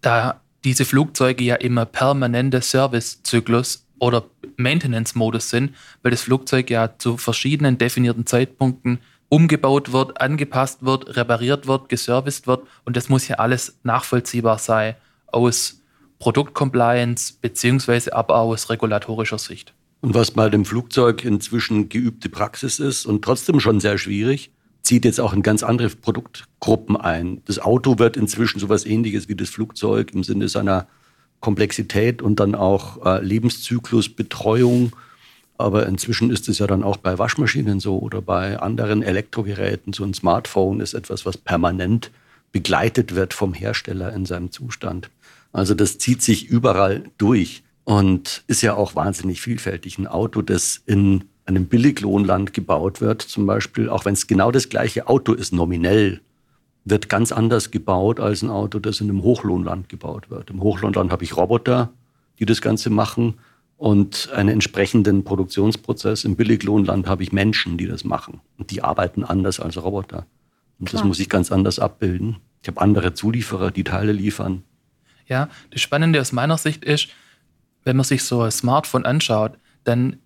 Da 0.00 0.40
diese 0.66 0.84
Flugzeuge 0.84 1.44
ja 1.44 1.54
immer 1.54 1.86
permanente 1.86 2.60
Servicezyklus 2.60 3.86
oder 4.00 4.24
Maintenance-Modus 4.56 5.48
sind, 5.48 5.76
weil 6.02 6.10
das 6.10 6.22
Flugzeug 6.22 6.70
ja 6.70 6.98
zu 6.98 7.16
verschiedenen 7.16 7.78
definierten 7.78 8.26
Zeitpunkten 8.26 8.98
umgebaut 9.28 9.92
wird, 9.92 10.20
angepasst 10.20 10.84
wird, 10.84 11.16
repariert 11.16 11.68
wird, 11.68 11.88
geserviced 11.88 12.48
wird 12.48 12.66
und 12.84 12.96
das 12.96 13.08
muss 13.08 13.28
ja 13.28 13.36
alles 13.36 13.78
nachvollziehbar 13.84 14.58
sein 14.58 14.96
aus 15.28 15.82
Produktcompliance 16.18 17.34
beziehungsweise 17.40 18.12
aber 18.12 18.34
aus 18.36 18.68
regulatorischer 18.68 19.38
Sicht. 19.38 19.72
Und 20.00 20.14
was 20.14 20.32
bei 20.32 20.48
dem 20.48 20.64
Flugzeug 20.64 21.24
inzwischen 21.24 21.88
geübte 21.88 22.28
Praxis 22.28 22.80
ist 22.80 23.06
und 23.06 23.24
trotzdem 23.24 23.60
schon 23.60 23.78
sehr 23.78 23.98
schwierig, 23.98 24.50
zieht 24.86 25.04
jetzt 25.04 25.20
auch 25.20 25.32
in 25.32 25.42
ganz 25.42 25.64
andere 25.64 25.88
Produktgruppen 25.88 26.96
ein. 26.96 27.42
Das 27.46 27.58
Auto 27.58 27.98
wird 27.98 28.16
inzwischen 28.16 28.60
sowas 28.60 28.86
ähnliches 28.86 29.28
wie 29.28 29.34
das 29.34 29.50
Flugzeug 29.50 30.12
im 30.14 30.22
Sinne 30.22 30.48
seiner 30.48 30.86
Komplexität 31.40 32.22
und 32.22 32.38
dann 32.38 32.54
auch 32.54 33.04
äh, 33.04 33.20
Lebenszyklusbetreuung. 33.22 34.94
Aber 35.58 35.86
inzwischen 35.86 36.30
ist 36.30 36.48
es 36.48 36.60
ja 36.60 36.68
dann 36.68 36.84
auch 36.84 36.98
bei 36.98 37.18
Waschmaschinen 37.18 37.80
so 37.80 37.98
oder 37.98 38.22
bei 38.22 38.60
anderen 38.60 39.02
Elektrogeräten. 39.02 39.92
So 39.92 40.04
ein 40.04 40.14
Smartphone 40.14 40.78
ist 40.78 40.94
etwas, 40.94 41.26
was 41.26 41.36
permanent 41.36 42.12
begleitet 42.52 43.16
wird 43.16 43.34
vom 43.34 43.54
Hersteller 43.54 44.12
in 44.12 44.24
seinem 44.24 44.52
Zustand. 44.52 45.10
Also 45.52 45.74
das 45.74 45.98
zieht 45.98 46.22
sich 46.22 46.46
überall 46.46 47.04
durch 47.18 47.64
und 47.82 48.44
ist 48.46 48.62
ja 48.62 48.74
auch 48.74 48.94
wahnsinnig 48.94 49.40
vielfältig. 49.40 49.98
Ein 49.98 50.06
Auto, 50.06 50.42
das 50.42 50.80
in 50.86 51.24
einem 51.46 51.66
Billiglohnland 51.66 52.52
gebaut 52.52 53.00
wird, 53.00 53.22
zum 53.22 53.46
Beispiel, 53.46 53.88
auch 53.88 54.04
wenn 54.04 54.14
es 54.14 54.26
genau 54.26 54.50
das 54.50 54.68
gleiche 54.68 55.08
Auto 55.08 55.32
ist, 55.32 55.52
nominell, 55.52 56.20
wird 56.84 57.08
ganz 57.08 57.32
anders 57.32 57.70
gebaut 57.70 58.20
als 58.20 58.42
ein 58.42 58.50
Auto, 58.50 58.78
das 58.78 59.00
in 59.00 59.10
einem 59.10 59.22
Hochlohnland 59.22 59.88
gebaut 59.88 60.30
wird. 60.30 60.50
Im 60.50 60.60
Hochlohnland 60.60 61.10
habe 61.10 61.24
ich 61.24 61.36
Roboter, 61.36 61.90
die 62.38 62.46
das 62.46 62.60
Ganze 62.60 62.90
machen 62.90 63.34
und 63.76 64.30
einen 64.32 64.48
entsprechenden 64.48 65.24
Produktionsprozess. 65.24 66.24
Im 66.24 66.36
Billiglohnland 66.36 67.06
habe 67.08 67.22
ich 67.22 67.32
Menschen, 67.32 67.76
die 67.76 67.86
das 67.86 68.04
machen. 68.04 68.40
Und 68.58 68.70
die 68.70 68.82
arbeiten 68.82 69.24
anders 69.24 69.60
als 69.60 69.82
Roboter. 69.82 70.26
Und 70.78 70.88
Klar. 70.88 71.02
das 71.02 71.08
muss 71.08 71.18
ich 71.18 71.28
ganz 71.28 71.50
anders 71.50 71.78
abbilden. 71.78 72.36
Ich 72.62 72.68
habe 72.68 72.80
andere 72.80 73.14
Zulieferer, 73.14 73.70
die 73.70 73.84
Teile 73.84 74.12
liefern. 74.12 74.62
Ja, 75.26 75.48
das 75.70 75.80
Spannende 75.80 76.20
aus 76.20 76.32
meiner 76.32 76.56
Sicht 76.56 76.84
ist, 76.84 77.08
wenn 77.84 77.96
man 77.96 78.04
sich 78.04 78.22
so 78.24 78.42
ein 78.42 78.50
Smartphone 78.50 79.04
anschaut, 79.04 79.58
dann 79.84 80.16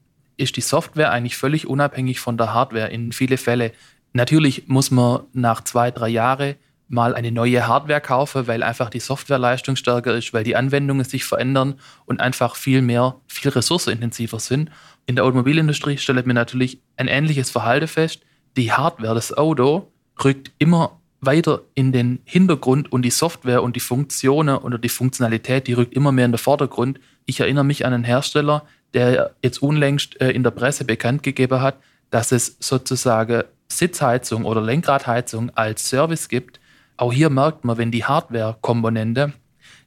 ist 0.41 0.57
die 0.57 0.63
Software 0.63 1.13
eigentlich 1.13 1.37
völlig 1.37 1.67
unabhängig 1.67 2.21
von 2.21 2.37
der 2.37 2.55
Hardware 2.55 2.89
in 2.89 3.13
viele 3.13 3.37
Fälle. 3.37 3.73
Natürlich 4.13 4.67
muss 4.67 4.91
man 4.91 5.21
nach 5.33 5.63
zwei, 5.63 5.91
drei 5.91 6.09
Jahren 6.09 6.57
mal 6.89 7.15
eine 7.15 7.31
neue 7.31 7.69
Hardware 7.69 8.01
kaufen, 8.01 8.49
weil 8.49 8.65
einfach 8.65 8.91
die 8.91 8.99
Softwareleistung 8.99 9.77
stärker 9.77 10.17
ist, 10.17 10.35
weil 10.35 10.43
die 10.43 10.57
Anwendungen 10.57 11.05
sich 11.05 11.25
verändern 11.25 11.75
und 12.05 12.21
einfach 12.21 12.57
viel 12.57 12.83
mehr, 12.83 13.15
viel 13.29 13.53
ressourcenintensiver 13.53 14.41
sind. 14.41 14.71
In 15.07 15.15
der 15.15 15.25
Automobilindustrie 15.25 15.99
stellt 15.99 16.27
mir 16.27 16.35
natürlich 16.35 16.81
ein 16.97 17.07
ähnliches 17.07 17.51
Verhalten 17.51 17.87
fest. 17.87 18.23
Die 18.57 18.73
Hardware, 18.73 19.15
das 19.15 19.37
Auto, 19.37 19.93
rückt 20.25 20.51
immer 20.59 21.01
weiter 21.21 21.63
in 21.75 21.93
den 21.93 22.21
Hintergrund 22.25 22.91
und 22.91 23.03
die 23.03 23.11
Software 23.11 23.63
und 23.63 23.77
die 23.77 23.81
Funktionen 23.81 24.57
oder 24.57 24.79
die 24.79 24.89
Funktionalität, 24.89 25.67
die 25.67 25.75
rückt 25.75 25.95
immer 25.95 26.13
mehr 26.13 26.25
in 26.25 26.33
den 26.33 26.39
Vordergrund. 26.39 26.99
Ich 27.27 27.41
erinnere 27.41 27.65
mich 27.65 27.87
an 27.87 27.93
einen 27.93 28.05
Hersteller, 28.05 28.65
der 28.95 29.35
jetzt 29.43 29.63
unlängst 29.63 30.21
äh, 30.21 30.31
in 30.31 30.43
der 30.43 30.51
Presse 30.51 30.85
bekannt 30.85 31.23
gegeben 31.23 31.61
hat, 31.61 31.77
dass 32.11 32.33
es 32.33 32.57
sozusagen 32.61 33.45
Sitzheizung 33.69 34.45
oder 34.45 34.61
Lenkradheizung 34.61 35.51
als 35.51 35.89
Service 35.89 36.29
gibt. 36.29 36.61
Auch 36.97 37.13
hier 37.13 37.31
merkt 37.31 37.65
man, 37.65 37.79
wenn 37.79 37.91
die 37.91 38.05
Hardware-Komponente 38.05 39.33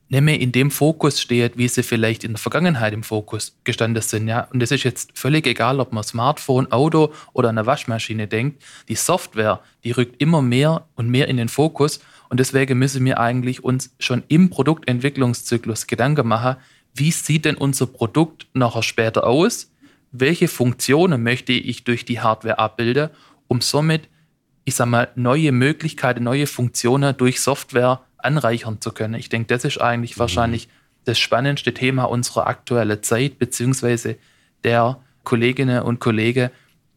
nicht 0.09 0.21
mehr 0.21 0.39
in 0.39 0.51
dem 0.51 0.69
Fokus 0.69 1.19
steht, 1.19 1.57
wie 1.57 1.67
sie 1.67 1.83
vielleicht 1.83 2.23
in 2.23 2.33
der 2.33 2.39
Vergangenheit 2.39 2.93
im 2.93 3.03
Fokus 3.03 3.57
gestanden 3.63 4.01
sind. 4.01 4.27
Ja? 4.27 4.47
Und 4.53 4.61
es 4.61 4.71
ist 4.71 4.83
jetzt 4.83 5.17
völlig 5.17 5.47
egal, 5.47 5.79
ob 5.79 5.91
man 5.91 6.03
Smartphone, 6.03 6.71
Auto 6.71 7.13
oder 7.33 7.49
eine 7.49 7.65
Waschmaschine 7.65 8.27
denkt. 8.27 8.63
Die 8.89 8.95
Software, 8.95 9.59
die 9.83 9.91
rückt 9.91 10.21
immer 10.21 10.41
mehr 10.41 10.85
und 10.95 11.09
mehr 11.09 11.27
in 11.27 11.37
den 11.37 11.49
Fokus. 11.49 11.99
Und 12.29 12.39
deswegen 12.39 12.77
müssen 12.79 13.03
wir 13.05 13.19
eigentlich 13.19 13.63
uns 13.63 13.95
schon 13.99 14.23
im 14.27 14.49
Produktentwicklungszyklus 14.49 15.87
Gedanken 15.87 16.27
machen, 16.27 16.57
wie 16.93 17.11
sieht 17.11 17.45
denn 17.45 17.55
unser 17.55 17.87
Produkt 17.87 18.47
nachher 18.53 18.83
später 18.83 19.25
aus? 19.25 19.71
Welche 20.11 20.47
Funktionen 20.47 21.23
möchte 21.23 21.53
ich 21.53 21.83
durch 21.83 22.05
die 22.05 22.19
Hardware 22.19 22.59
abbilden, 22.59 23.09
um 23.47 23.61
somit, 23.61 24.09
ich 24.63 24.75
sag 24.75 24.87
mal, 24.87 25.09
neue 25.15 25.51
Möglichkeiten, 25.51 26.23
neue 26.23 26.45
Funktionen 26.45 27.17
durch 27.17 27.41
Software 27.41 28.01
anreichern 28.17 28.79
zu 28.79 28.91
können? 28.91 29.15
Ich 29.15 29.29
denke, 29.29 29.47
das 29.47 29.65
ist 29.65 29.81
eigentlich 29.81 30.17
mhm. 30.17 30.19
wahrscheinlich 30.19 30.69
das 31.05 31.19
spannendste 31.19 31.73
Thema 31.73 32.05
unserer 32.05 32.47
aktuellen 32.47 33.01
Zeit, 33.03 33.39
beziehungsweise 33.39 34.17
der 34.63 34.99
Kolleginnen 35.23 35.81
und 35.81 35.99
Kollegen, 35.99 36.49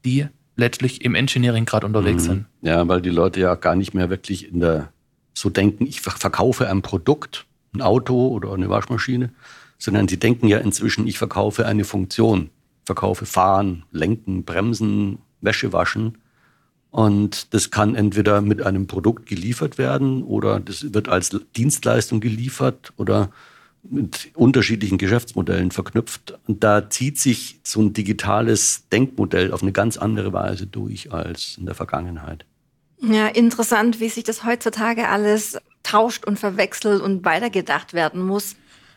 die 0.04 0.26
letztlich 0.56 1.04
im 1.04 1.14
Engineering 1.14 1.64
gerade 1.64 1.86
unterwegs 1.86 2.24
mhm. 2.24 2.28
sind. 2.28 2.46
Ja, 2.62 2.86
weil 2.86 3.00
die 3.00 3.10
Leute 3.10 3.40
ja 3.40 3.54
gar 3.54 3.76
nicht 3.76 3.94
mehr 3.94 4.10
wirklich 4.10 4.52
in 4.52 4.60
der 4.60 4.92
so 5.34 5.50
denken, 5.50 5.86
ich 5.86 6.00
verkaufe 6.00 6.68
ein 6.68 6.80
Produkt, 6.80 7.46
ein 7.74 7.82
Auto 7.82 8.28
oder 8.28 8.54
eine 8.54 8.70
Waschmaschine, 8.70 9.30
sondern 9.78 10.08
sie 10.08 10.18
denken 10.18 10.48
ja 10.48 10.58
inzwischen, 10.58 11.06
ich 11.06 11.18
verkaufe 11.18 11.66
eine 11.66 11.84
Funktion, 11.84 12.50
verkaufe 12.84 13.26
Fahren, 13.26 13.84
Lenken, 13.92 14.44
Bremsen, 14.44 15.18
Wäsche 15.40 15.72
waschen. 15.72 16.18
Und 16.90 17.52
das 17.52 17.70
kann 17.70 17.94
entweder 17.94 18.40
mit 18.40 18.62
einem 18.62 18.86
Produkt 18.86 19.26
geliefert 19.26 19.76
werden 19.76 20.22
oder 20.22 20.60
das 20.60 20.94
wird 20.94 21.08
als 21.08 21.36
Dienstleistung 21.56 22.20
geliefert 22.20 22.92
oder 22.96 23.30
mit 23.90 24.30
unterschiedlichen 24.34 24.98
Geschäftsmodellen 24.98 25.70
verknüpft. 25.70 26.38
Und 26.46 26.64
da 26.64 26.88
zieht 26.88 27.18
sich 27.18 27.60
so 27.62 27.80
ein 27.80 27.92
digitales 27.92 28.88
Denkmodell 28.90 29.52
auf 29.52 29.62
eine 29.62 29.72
ganz 29.72 29.96
andere 29.96 30.32
Weise 30.32 30.66
durch 30.66 31.12
als 31.12 31.56
in 31.58 31.66
der 31.66 31.74
Vergangenheit. 31.74 32.46
Ja, 33.00 33.26
interessant, 33.28 34.00
wie 34.00 34.08
sich 34.08 34.24
das 34.24 34.44
heutzutage 34.44 35.08
alles 35.08 35.58
tauscht 35.82 36.24
und 36.24 36.38
verwechselt 36.38 37.02
und 37.02 37.24
weitergedacht 37.24 37.92
werden 37.92 38.22
muss. 38.22 38.56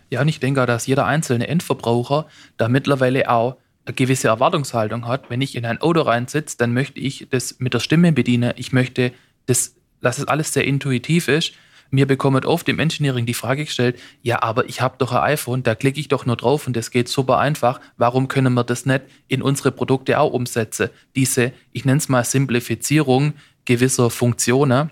Ja, 0.10 0.22
und 0.22 0.28
ich 0.28 0.40
denke 0.40 0.62
auch, 0.62 0.66
dass 0.66 0.88
jeder 0.88 1.06
einzelne 1.06 1.48
Endverbraucher 1.48 2.28
da 2.58 2.68
mittlerweile 2.68 3.30
auch 3.30 3.58
eine 3.86 3.94
gewisse 3.94 4.28
Erwartungshaltung 4.28 5.08
hat. 5.08 5.30
Wenn 5.30 5.42
ich 5.42 5.56
in 5.56 5.66
ein 5.66 5.82
Auto 5.82 6.02
reinsitze, 6.02 6.58
dann 6.58 6.74
möchte 6.74 7.00
ich 7.00 7.28
das 7.30 7.60
mit 7.60 7.74
der 7.74 7.80
Stimme 7.80 8.12
bedienen. 8.12 8.54
Ich 8.56 8.72
möchte, 8.72 9.12
das, 9.46 9.76
dass 10.02 10.18
es 10.18 10.28
alles 10.28 10.54
sehr 10.54 10.66
intuitiv 10.66 11.28
ist. 11.28 11.54
Mir 11.92 12.06
bekommt 12.06 12.46
oft 12.46 12.70
im 12.70 12.78
Engineering 12.78 13.26
die 13.26 13.34
Frage 13.34 13.66
gestellt, 13.66 14.00
ja, 14.22 14.44
aber 14.44 14.70
ich 14.70 14.80
habe 14.80 14.96
doch 15.00 15.12
ein 15.12 15.24
iPhone, 15.24 15.64
da 15.64 15.74
klicke 15.74 16.00
ich 16.00 16.08
doch 16.08 16.24
nur 16.24 16.36
drauf 16.36 16.68
und 16.68 16.76
das 16.76 16.92
geht 16.92 17.10
super 17.10 17.40
einfach. 17.40 17.80
Warum 17.98 18.28
können 18.28 18.54
wir 18.54 18.64
das 18.64 18.86
nicht 18.86 19.02
in 19.28 19.42
unsere 19.42 19.72
Produkte 19.72 20.20
auch 20.20 20.32
umsetzen? 20.32 20.90
Diese, 21.16 21.52
ich 21.72 21.86
nenne 21.86 21.98
es 21.98 22.08
mal 22.08 22.24
Simplifizierung 22.24 23.34
gewisser 23.66 24.12
Funktionen. 24.12 24.92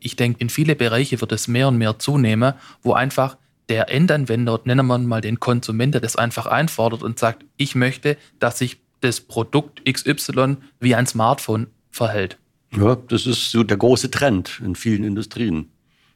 Ich 0.00 0.16
denke, 0.16 0.40
in 0.40 0.50
viele 0.50 0.74
Bereiche 0.74 1.20
wird 1.20 1.30
es 1.30 1.46
mehr 1.46 1.68
und 1.68 1.78
mehr 1.78 2.00
zunehmen, 2.00 2.54
wo 2.82 2.92
einfach 2.92 3.36
der 3.68 3.90
Endanwender, 3.90 4.60
nennen 4.64 4.86
wir 4.86 4.98
mal 4.98 5.20
den 5.20 5.40
Konsument, 5.40 5.94
der 5.94 6.00
das 6.00 6.16
einfach 6.16 6.46
einfordert 6.46 7.02
und 7.02 7.18
sagt, 7.18 7.44
ich 7.56 7.74
möchte, 7.74 8.16
dass 8.38 8.58
sich 8.58 8.80
das 9.00 9.20
Produkt 9.20 9.82
XY 9.90 10.56
wie 10.80 10.94
ein 10.94 11.06
Smartphone 11.06 11.68
verhält. 11.90 12.38
Ja, 12.76 12.96
das 12.96 13.26
ist 13.26 13.50
so 13.50 13.62
der 13.62 13.76
große 13.76 14.10
Trend 14.10 14.60
in 14.64 14.74
vielen 14.74 15.04
Industrien. 15.04 15.70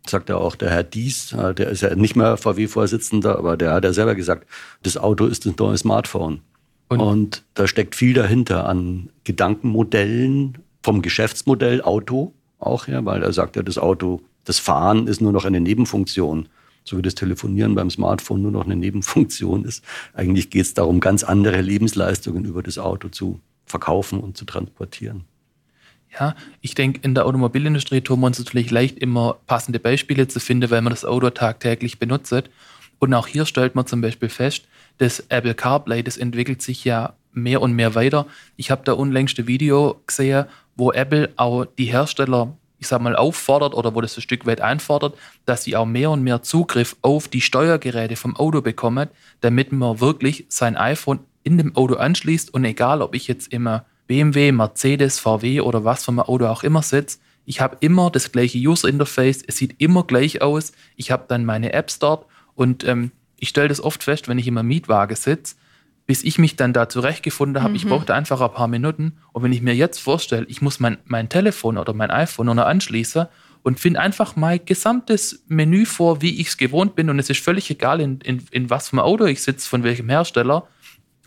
Sagt 0.07 0.29
ja 0.29 0.37
auch 0.37 0.55
der 0.55 0.71
Herr 0.71 0.85
Dies, 0.85 1.33
äh, 1.33 1.53
der 1.53 1.69
ist 1.69 1.83
ja 1.83 1.95
nicht 1.95 2.17
mehr 2.17 2.37
VW-Vorsitzender, 2.37 3.37
aber 3.38 3.57
der 3.57 3.73
hat 3.73 3.85
ja 3.85 3.93
selber 3.93 4.15
gesagt, 4.15 4.47
das 4.83 4.97
Auto 4.97 5.26
ist 5.26 5.47
das 5.47 5.57
neue 5.59 5.76
Smartphone. 5.76 6.41
Und, 6.88 7.00
und 7.00 7.43
da 7.55 7.67
steckt 7.67 7.97
viel 7.97 8.15
dahinter 8.15 8.69
an 8.69 9.11
Gedankenmodellen 9.25 10.59
vom 10.83 11.03
Geschäftsmodell 11.03 11.83
Auto 11.83 12.33
auch, 12.59 12.88
ja, 12.88 13.05
weil 13.05 13.23
er 13.23 13.33
sagt 13.33 13.57
ja, 13.57 13.62
das 13.62 13.79
Auto, 13.79 14.23
das 14.45 14.59
Fahren 14.59 15.09
ist 15.09 15.21
nur 15.21 15.33
noch 15.33 15.45
eine 15.45 15.61
Nebenfunktion 15.61 16.49
so 16.87 16.97
wie 16.97 17.02
das 17.02 17.14
Telefonieren 17.14 17.75
beim 17.75 17.90
Smartphone 17.90 18.43
nur 18.43 18.52
noch 18.52 18.64
eine 18.64 18.76
Nebenfunktion 18.76 19.64
ist. 19.64 19.85
Eigentlich 20.14 20.50
geht 20.50 20.62
es 20.62 20.75
darum, 20.75 21.00
ganz 21.00 21.25
andere 21.25 21.61
Lebensleistungen 21.61 22.45
über 22.45 22.62
das 22.62 22.78
Auto 22.78 23.09
zu 23.09 23.40
verkaufen 23.66 24.21
und 24.21 24.37
zu 24.37 24.45
transportieren. 24.45 25.25
Ja, 26.19 26.35
ich 26.61 26.75
denke, 26.75 27.00
in 27.02 27.14
der 27.14 27.26
Automobilindustrie 27.26 28.00
tun 28.00 28.21
wir 28.21 28.28
uns 28.28 28.38
natürlich 28.38 28.71
leicht 28.71 28.99
immer 28.99 29.37
passende 29.47 29.81
Beispiele 29.81 30.28
zu 30.28 30.40
finden, 30.40 30.71
weil 30.71 30.81
man 30.81 30.93
das 30.93 31.05
Auto 31.05 31.28
tagtäglich 31.31 31.99
benutzt. 31.99 32.35
Und 32.99 33.12
auch 33.12 33.26
hier 33.26 33.45
stellt 33.45 33.75
man 33.75 33.87
zum 33.87 34.00
Beispiel 34.00 34.28
fest, 34.28 34.66
das 34.99 35.21
Apple 35.28 35.55
CarPlay, 35.55 36.02
das 36.02 36.16
entwickelt 36.16 36.62
sich 36.62 36.85
ja 36.85 37.14
mehr 37.33 37.61
und 37.61 37.73
mehr 37.73 37.95
weiter. 37.95 38.26
Ich 38.57 38.71
habe 38.71 38.83
da 38.85 38.93
unlängste 38.93 39.47
Video 39.47 40.00
gesehen, 40.07 40.47
wo 40.76 40.93
Apple 40.93 41.31
auch 41.37 41.66
die 41.66 41.87
Hersteller 41.87 42.57
ich 42.78 42.88
sag 42.88 43.00
mal, 43.00 43.16
auffordert 43.16 43.75
oder 43.75 43.95
wo 43.95 44.00
das 44.00 44.16
ein 44.16 44.23
Stück 44.23 44.47
weit 44.47 44.61
einfordert, 44.61 45.16
dass 45.45 45.64
sie 45.64 45.76
auch 45.76 45.87
mehr 45.87 46.11
und 46.11 46.23
mehr 46.23 46.42
Zugriff 46.42 46.97
auf 47.02 47.28
die 47.28 47.40
Steuergeräte 47.40 48.16
vom 48.16 48.37
Auto 48.37 48.61
bekommen, 48.61 49.09
damit 49.40 49.73
man 49.73 50.00
wirklich 50.00 50.47
sein 50.49 50.76
iPhone 50.76 51.21
in 51.42 51.59
dem 51.59 51.76
Auto 51.76 51.95
anschließt 51.95 52.52
und 52.52 52.64
egal, 52.64 53.02
ob 53.02 53.14
ich 53.14 53.28
jetzt 53.28 53.52
immer 53.52 53.87
BMW, 54.06 54.52
Mercedes, 54.52 55.18
VW 55.18 55.61
oder 55.61 55.85
was 55.85 56.04
für 56.04 56.12
ein 56.12 56.21
Auto 56.21 56.47
auch 56.47 56.62
immer 56.62 56.83
sitze, 56.83 57.18
ich 57.45 57.61
habe 57.61 57.76
immer 57.80 58.11
das 58.11 58.33
gleiche 58.33 58.59
User 58.59 58.88
Interface, 58.88 59.42
es 59.47 59.56
sieht 59.56 59.76
immer 59.78 60.02
gleich 60.02 60.42
aus, 60.42 60.73
ich 60.97 61.12
habe 61.12 61.25
dann 61.28 61.45
meine 61.45 61.73
Apps 61.73 62.00
dort 62.00 62.26
Und 62.56 62.85
ähm, 62.85 63.12
ich 63.38 63.50
stelle 63.50 63.68
das 63.68 63.80
oft 63.80 64.02
fest, 64.02 64.28
wenn 64.28 64.38
ich 64.38 64.49
im 64.49 64.54
Mietwagen 64.66 65.16
sitze, 65.16 65.54
bis 66.06 66.22
ich 66.22 66.38
mich 66.38 66.56
dann 66.56 66.72
da 66.72 66.88
zurechtgefunden 66.88 67.62
habe. 67.62 67.70
Mhm. 67.70 67.76
Ich 67.76 67.86
brauchte 67.86 68.14
einfach 68.14 68.40
ein 68.40 68.52
paar 68.52 68.68
Minuten. 68.68 69.18
Und 69.32 69.42
wenn 69.42 69.52
ich 69.52 69.60
mir 69.60 69.75
jetzt 69.75 69.98
vorstelle, 69.98 70.46
ich 70.48 70.62
muss 70.62 70.78
mein, 70.78 70.98
mein 71.04 71.28
Telefon 71.28 71.78
oder 71.78 71.92
mein 71.94 72.10
iPhone 72.10 72.46
noch 72.46 72.56
anschließen 72.56 73.26
und 73.62 73.80
finde 73.80 74.00
einfach 74.00 74.36
mein 74.36 74.64
gesamtes 74.64 75.44
Menü 75.48 75.84
vor, 75.84 76.22
wie 76.22 76.40
ich 76.40 76.48
es 76.48 76.56
gewohnt 76.56 76.94
bin. 76.94 77.10
Und 77.10 77.18
es 77.18 77.28
ist 77.28 77.42
völlig 77.42 77.68
egal, 77.70 78.00
in, 78.00 78.20
in, 78.20 78.42
in 78.52 78.70
was 78.70 78.90
für 78.90 78.94
einem 78.94 79.00
Auto 79.00 79.25
ich 79.25 79.42
sitze, 79.42 79.68
von 79.68 79.82
welchem 79.82 80.08
Hersteller. 80.08 80.68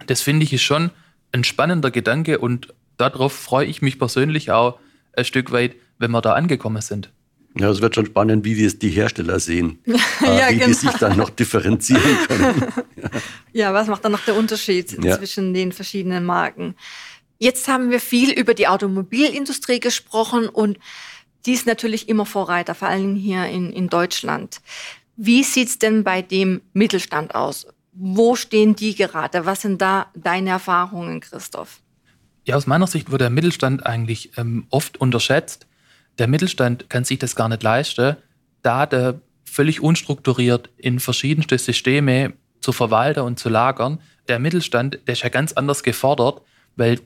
Das 0.07 0.21
finde 0.21 0.45
ich 0.45 0.53
ist 0.53 0.61
schon 0.61 0.91
ein 1.33 1.43
spannender 1.43 1.91
Gedanke 1.91 2.39
und 2.39 2.73
darauf 2.95 3.33
freue 3.33 3.65
ich 3.65 3.81
mich 3.81 3.99
persönlich 3.99 4.51
auch 4.51 4.79
ein 5.15 5.25
Stück 5.25 5.51
weit, 5.51 5.75
wenn 5.97 6.11
wir 6.11 6.21
da 6.21 6.33
angekommen 6.33 6.81
sind. 6.81 7.11
Ja, 7.59 7.69
es 7.69 7.81
wird 7.81 7.95
schon 7.95 8.05
spannend, 8.05 8.45
wie 8.45 8.63
es 8.63 8.79
die 8.79 8.89
Hersteller 8.89 9.39
sehen, 9.39 9.79
ja, 9.85 10.49
wie 10.49 10.53
genau. 10.53 10.67
die 10.67 10.73
sich 10.73 10.91
dann 10.91 11.17
noch 11.17 11.29
differenzieren 11.29 12.17
können. 12.27 12.63
ja. 12.95 13.09
ja, 13.51 13.73
was 13.73 13.87
macht 13.87 14.05
dann 14.05 14.13
noch 14.13 14.23
der 14.23 14.35
Unterschied 14.35 15.03
ja. 15.03 15.17
zwischen 15.17 15.53
den 15.53 15.71
verschiedenen 15.71 16.23
Marken? 16.23 16.75
Jetzt 17.37 17.67
haben 17.67 17.89
wir 17.89 17.99
viel 17.99 18.31
über 18.31 18.53
die 18.53 18.67
Automobilindustrie 18.67 19.79
gesprochen 19.79 20.47
und 20.47 20.77
die 21.45 21.53
ist 21.53 21.65
natürlich 21.65 22.09
immer 22.09 22.25
Vorreiter, 22.25 22.75
vor 22.75 22.89
allem 22.89 23.15
hier 23.15 23.45
in, 23.45 23.71
in 23.71 23.87
Deutschland. 23.87 24.61
Wie 25.15 25.43
sieht's 25.43 25.79
denn 25.79 26.03
bei 26.03 26.21
dem 26.21 26.61
Mittelstand 26.73 27.35
aus? 27.35 27.67
Wo 27.93 28.35
stehen 28.35 28.75
die 28.75 28.95
gerade? 28.95 29.45
Was 29.45 29.61
sind 29.61 29.81
da 29.81 30.07
deine 30.15 30.51
Erfahrungen, 30.51 31.19
Christoph? 31.19 31.81
Ja, 32.45 32.55
aus 32.55 32.67
meiner 32.67 32.87
Sicht 32.87 33.11
wird 33.11 33.21
der 33.21 33.29
Mittelstand 33.29 33.85
eigentlich 33.85 34.31
ähm, 34.37 34.65
oft 34.69 34.99
unterschätzt. 34.99 35.67
Der 36.19 36.27
Mittelstand 36.27 36.89
kann 36.89 37.05
sich 37.05 37.17
das 37.17 37.35
gar 37.35 37.49
nicht 37.49 37.63
leisten, 37.63 38.17
Daten 38.61 39.21
völlig 39.45 39.81
unstrukturiert 39.81 40.69
in 40.77 40.99
verschiedenste 40.99 41.57
Systeme 41.57 42.33
zu 42.59 42.73
verwalten 42.73 43.21
und 43.21 43.39
zu 43.39 43.49
lagern. 43.49 43.99
Der 44.27 44.37
Mittelstand, 44.37 44.99
der 45.07 45.13
ist 45.13 45.23
ja 45.23 45.29
ganz 45.29 45.53
anders 45.53 45.81
gefordert, 45.81 46.41
weil 46.75 46.99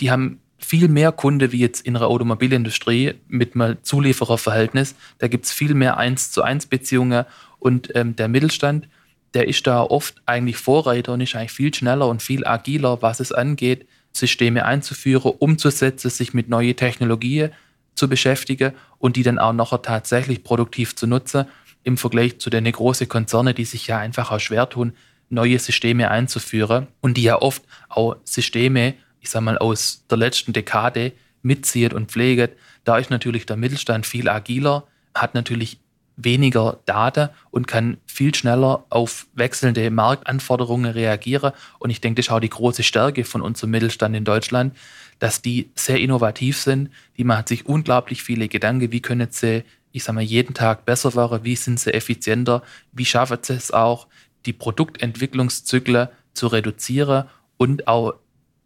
die 0.00 0.10
haben 0.10 0.40
viel 0.58 0.88
mehr 0.88 1.12
Kunde 1.12 1.50
wie 1.50 1.60
jetzt 1.60 1.80
in 1.86 1.94
der 1.94 2.06
Automobilindustrie 2.08 3.14
mit 3.26 3.54
einem 3.54 3.78
Zuliefererverhältnis. 3.82 4.94
Da 5.18 5.28
gibt 5.28 5.46
es 5.46 5.52
viel 5.52 5.74
mehr 5.74 5.96
Eins 5.96 6.30
zu 6.30 6.42
eins 6.42 6.66
Beziehungen 6.66 7.24
und 7.58 7.94
ähm, 7.96 8.16
der 8.16 8.28
Mittelstand, 8.28 8.86
der 9.34 9.48
ist 9.48 9.66
da 9.66 9.82
oft 9.82 10.20
eigentlich 10.26 10.56
Vorreiter 10.56 11.14
und 11.14 11.20
ist 11.20 11.34
eigentlich 11.34 11.52
viel 11.52 11.72
schneller 11.72 12.06
und 12.08 12.22
viel 12.22 12.46
agiler, 12.46 13.00
was 13.00 13.20
es 13.20 13.32
angeht, 13.32 13.86
Systeme 14.12 14.64
einzuführen, 14.64 15.32
umzusetzen, 15.38 16.10
sich 16.10 16.34
mit 16.34 16.48
neuen 16.48 16.76
Technologien 16.76 17.50
zu 17.98 18.08
beschäftigen 18.08 18.72
und 18.98 19.16
die 19.16 19.22
dann 19.22 19.38
auch 19.38 19.52
nachher 19.52 19.82
tatsächlich 19.82 20.44
produktiv 20.44 20.96
zu 20.96 21.06
nutzen, 21.06 21.46
im 21.84 21.96
Vergleich 21.96 22.38
zu 22.38 22.50
den 22.50 22.70
großen 22.70 23.08
Konzernen, 23.08 23.54
die 23.54 23.64
sich 23.64 23.86
ja 23.86 23.98
einfach 23.98 24.30
auch 24.30 24.40
schwer 24.40 24.68
tun, 24.68 24.92
neue 25.30 25.58
Systeme 25.58 26.10
einzuführen 26.10 26.86
und 27.00 27.16
die 27.16 27.22
ja 27.22 27.40
oft 27.40 27.62
auch 27.88 28.16
Systeme, 28.24 28.94
ich 29.20 29.30
sag 29.30 29.42
mal, 29.42 29.58
aus 29.58 30.04
der 30.10 30.18
letzten 30.18 30.52
Dekade 30.52 31.12
mitzieht 31.42 31.92
und 31.92 32.10
pflegt. 32.10 32.56
Da 32.84 32.98
ist 32.98 33.10
natürlich 33.10 33.46
der 33.46 33.56
Mittelstand 33.56 34.06
viel 34.06 34.28
agiler, 34.28 34.84
hat 35.14 35.34
natürlich 35.34 35.80
weniger 36.18 36.80
Daten 36.84 37.30
und 37.50 37.66
kann 37.68 37.96
viel 38.04 38.34
schneller 38.34 38.84
auf 38.90 39.26
wechselnde 39.34 39.90
Marktanforderungen 39.90 40.90
reagieren. 40.90 41.52
Und 41.78 41.90
ich 41.90 42.00
denke, 42.00 42.16
das 42.16 42.26
ist 42.26 42.32
auch 42.32 42.40
die 42.40 42.50
große 42.50 42.82
Stärke 42.82 43.24
von 43.24 43.40
unserem 43.40 43.70
Mittelstand 43.70 44.14
in 44.16 44.24
Deutschland, 44.24 44.76
dass 45.20 45.40
die 45.40 45.70
sehr 45.74 46.00
innovativ 46.00 46.58
sind. 46.58 46.90
Die 47.16 47.24
machen 47.24 47.46
sich 47.46 47.66
unglaublich 47.66 48.22
viele 48.22 48.48
Gedanken, 48.48 48.92
wie 48.92 49.00
können 49.00 49.28
sie, 49.30 49.64
ich 49.92 50.04
sage 50.04 50.16
mal, 50.16 50.22
jeden 50.22 50.54
Tag 50.54 50.84
besser 50.84 51.14
werden, 51.14 51.44
wie 51.44 51.56
sind 51.56 51.78
sie 51.78 51.94
effizienter, 51.94 52.62
wie 52.92 53.04
schaffen 53.04 53.38
sie 53.42 53.54
es 53.54 53.70
auch, 53.70 54.08
die 54.44 54.52
Produktentwicklungszyklen 54.52 56.08
zu 56.34 56.48
reduzieren 56.48 57.24
und 57.56 57.86
auch 57.86 58.14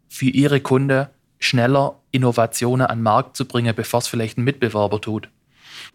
für 0.09 0.25
ihre 0.25 0.59
Kunden 0.59 1.07
schneller 1.39 1.99
Innovationen 2.11 2.87
an 2.87 2.99
den 2.99 3.03
Markt 3.03 3.37
zu 3.37 3.45
bringen, 3.45 3.75
bevor 3.75 3.99
es 3.99 4.07
vielleicht 4.07 4.37
ein 4.37 4.43
Mitbewerber 4.43 5.01
tut. 5.01 5.29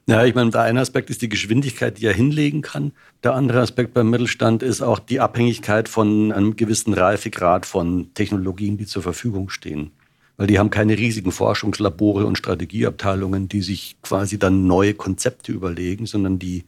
Ja, 0.06 0.24
ich 0.24 0.34
meine, 0.34 0.50
der 0.50 0.62
eine 0.62 0.80
Aspekt 0.80 1.10
ist 1.10 1.22
die 1.22 1.28
Geschwindigkeit, 1.28 1.98
die 1.98 2.06
er 2.06 2.14
hinlegen 2.14 2.62
kann. 2.62 2.92
Der 3.22 3.34
andere 3.34 3.60
Aspekt 3.60 3.94
beim 3.94 4.10
Mittelstand 4.10 4.62
ist 4.62 4.80
auch 4.80 4.98
die 4.98 5.20
Abhängigkeit 5.20 5.88
von 5.88 6.32
einem 6.32 6.56
gewissen 6.56 6.94
Reifegrad 6.94 7.66
von 7.66 8.12
Technologien, 8.14 8.78
die 8.78 8.86
zur 8.86 9.02
Verfügung 9.02 9.50
stehen. 9.50 9.90
Weil 10.36 10.46
die 10.46 10.58
haben 10.58 10.70
keine 10.70 10.96
riesigen 10.96 11.32
Forschungslabore 11.32 12.24
und 12.24 12.38
Strategieabteilungen, 12.38 13.48
die 13.48 13.60
sich 13.60 13.96
quasi 14.02 14.38
dann 14.38 14.66
neue 14.66 14.94
Konzepte 14.94 15.52
überlegen, 15.52 16.06
sondern 16.06 16.38
die, 16.38 16.64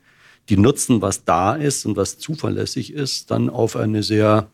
die 0.48 0.56
nutzen, 0.56 1.02
was 1.02 1.24
da 1.24 1.54
ist 1.54 1.86
und 1.86 1.96
was 1.96 2.18
zuverlässig 2.18 2.92
ist, 2.92 3.30
dann 3.30 3.48
auf 3.48 3.76
eine 3.76 4.02
sehr 4.02 4.48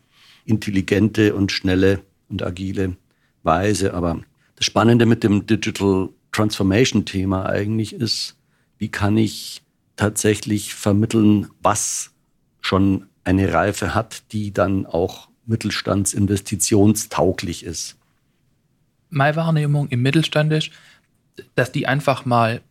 intelligente 0.45 1.33
und 1.35 1.51
schnelle 1.51 1.99
und 2.29 2.43
agile 2.43 2.95
Weise. 3.43 3.93
Aber 3.93 4.21
das 4.55 4.65
Spannende 4.65 5.05
mit 5.05 5.23
dem 5.23 5.45
Digital 5.45 6.09
Transformation 6.31 7.05
Thema 7.05 7.47
eigentlich 7.47 7.93
ist, 7.93 8.35
wie 8.77 8.89
kann 8.89 9.17
ich 9.17 9.63
tatsächlich 9.95 10.73
vermitteln, 10.73 11.47
was 11.61 12.11
schon 12.61 13.07
eine 13.23 13.53
Reife 13.53 13.95
hat, 13.95 14.31
die 14.31 14.51
dann 14.53 14.85
auch 14.85 15.29
mittelstandsinvestitionstauglich 15.45 17.63
ist. 17.63 17.95
Meine 19.09 19.35
Wahrnehmung 19.35 19.87
im 19.89 20.01
Mittelstand 20.01 20.53
ist, 20.53 20.71
dass 21.55 21.71
die 21.71 21.87
einfach 21.87 22.25
mal 22.25 22.61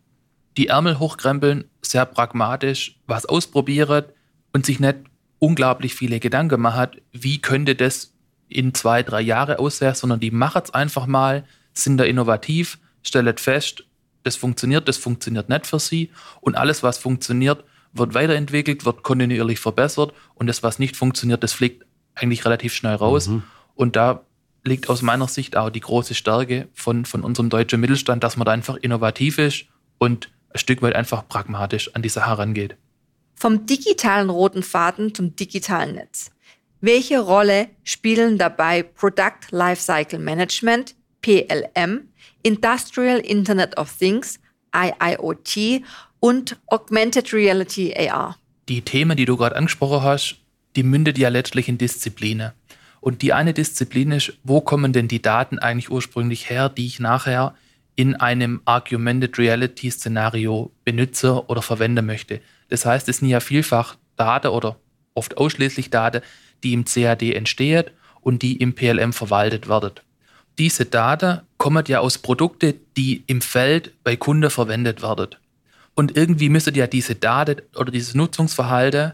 die 0.57 0.69
Ärmel 0.69 0.99
hochkrempeln, 0.99 1.65
sehr 1.83 2.07
pragmatisch 2.07 2.99
was 3.07 3.27
ausprobieren 3.27 4.05
und 4.53 4.67
sich 4.67 4.81
nicht 4.81 4.97
unglaublich 5.39 5.95
viele 5.95 6.21
Gedanken 6.21 6.61
machen, 6.61 6.91
wie 7.13 7.39
könnte 7.39 7.75
das 7.75 8.13
in 8.49 8.75
zwei, 8.75 9.03
drei 9.03 9.21
Jahre 9.21 9.59
aussehen, 9.59 9.95
sondern 9.95 10.21
die 10.21 10.31
machen 10.31 10.63
es 10.65 10.73
einfach 10.73 11.07
mal, 11.07 11.45
sind 11.73 11.99
da 11.99 12.05
innovativ, 12.05 12.79
stellen 13.03 13.37
fest, 13.37 13.85
das 14.27 14.37
funktioniert, 14.37 14.89
das 14.89 14.97
funktioniert 14.97 15.49
nicht 15.49 15.67
für 15.67 15.79
sie. 15.79 16.11
Und 16.41 16.57
alles, 16.57 16.83
was 16.83 16.99
funktioniert, 16.99 17.65
wird 17.93 18.15
weiterentwickelt, 18.15 18.85
wird 18.85 19.03
kontinuierlich 19.03 19.61
verbessert. 19.61 20.13
Und 20.35 20.49
das, 20.49 20.63
was 20.63 20.79
nicht 20.79 20.97
funktioniert, 20.97 21.43
das 21.43 21.53
fliegt 21.53 21.87
eigentlich 22.15 22.45
relativ 22.45 22.75
schnell 22.75 22.97
raus. 22.97 23.29
Mhm. 23.29 23.43
Und 23.75 23.97
da 23.97 24.25
liegt 24.65 24.89
aus 24.89 25.03
meiner 25.03 25.29
Sicht 25.29 25.57
auch 25.57 25.71
die 25.71 25.81
große 25.81 26.15
Stärke 26.15 26.69
von, 26.75 27.05
von 27.05 27.23
unserem 27.23 27.49
deutschen 27.49 27.81
Mittelstand, 27.81 28.25
dass 28.25 28.37
man 28.37 28.47
da 28.47 28.53
einfach 28.53 28.77
innovativ 28.77 29.39
ist 29.39 29.67
und 29.99 30.31
ein 30.51 30.59
Stück 30.59 30.83
weit 30.83 30.95
einfach 30.95 31.29
pragmatisch 31.29 31.95
an 31.95 32.03
die 32.03 32.09
Sache 32.09 32.31
herangeht. 32.31 32.77
Vom 33.35 33.67
digitalen 33.67 34.31
roten 34.31 34.63
Faden 34.63 35.15
zum 35.15 35.37
digitalen 35.37 35.95
Netz. 35.95 36.31
Welche 36.81 37.21
Rolle 37.21 37.69
spielen 37.85 38.39
dabei 38.39 38.83
Product 38.83 39.51
Lifecycle 39.51 40.19
Management, 40.19 40.95
PLM, 41.23 42.09
Industrial 42.43 43.19
Internet 43.19 43.77
of 43.79 43.93
Things, 43.99 44.39
IIoT 44.75 45.83
und 46.21 46.57
Augmented 46.67 47.33
Reality 47.33 47.95
AR. 47.97 48.37
Die 48.69 48.83
Themen, 48.83 49.17
die 49.17 49.25
du 49.25 49.37
gerade 49.37 49.57
angesprochen 49.57 50.03
hast, 50.03 50.37
die 50.75 50.83
mündet 50.83 51.19
ja 51.19 51.29
letztlich 51.29 51.69
in 51.69 51.79
Disziplinen. 51.79 52.53
Und 53.01 53.23
die 53.23 53.33
eine 53.33 53.55
Disziplin 53.55 54.13
ist, 54.13 54.33
wo 54.43 54.61
kommen 54.61 54.93
denn 54.93 55.09
die 55.09 55.23
Daten 55.23 55.59
eigentlich 55.59 55.91
ursprünglich 55.91 56.51
her, 56.51 56.69
die 56.69 56.87
ich 56.87 56.99
nachher 56.99 57.55
in 57.95 58.15
einem 58.17 58.61
Augmented 58.65 59.39
Reality 59.39 59.91
Szenario 59.91 60.73
benutze 60.85 61.47
oder 61.47 61.63
verwenden 61.63 62.05
möchte. 62.05 62.41
Das 62.69 62.85
heißt, 62.85 63.09
es 63.09 63.19
sind 63.19 63.29
ja 63.29 63.41
vielfach 63.41 63.97
Daten 64.17 64.49
oder 64.49 64.79
oft 65.15 65.39
ausschließlich 65.39 65.91
Daten, 65.91 66.23
die 66.63 66.73
im 66.73 66.85
CAD 66.85 67.35
entstehen 67.35 67.85
und 68.21 68.43
die 68.43 68.57
im 68.57 68.75
PLM 68.75 69.13
verwaltet 69.13 69.69
werden 69.69 69.93
diese 70.59 70.87
Daten 70.87 71.41
kommen 71.59 71.85
ja 71.87 72.01
aus 72.01 72.19
Produkten, 72.19 72.75
die 72.97 73.25
im 73.27 73.41
Feld 73.41 73.93
bei 74.05 74.17
Kunden 74.17 74.51
verwendet 74.51 75.03
werden. 75.03 75.35
Und 75.95 76.17
irgendwie 76.17 76.49
müsste 76.49 76.73
ja 76.75 76.87
diese 76.87 77.15
Daten 77.15 77.63
oder 77.75 77.91
dieses 77.91 78.15
Nutzungsverhalten 78.15 79.13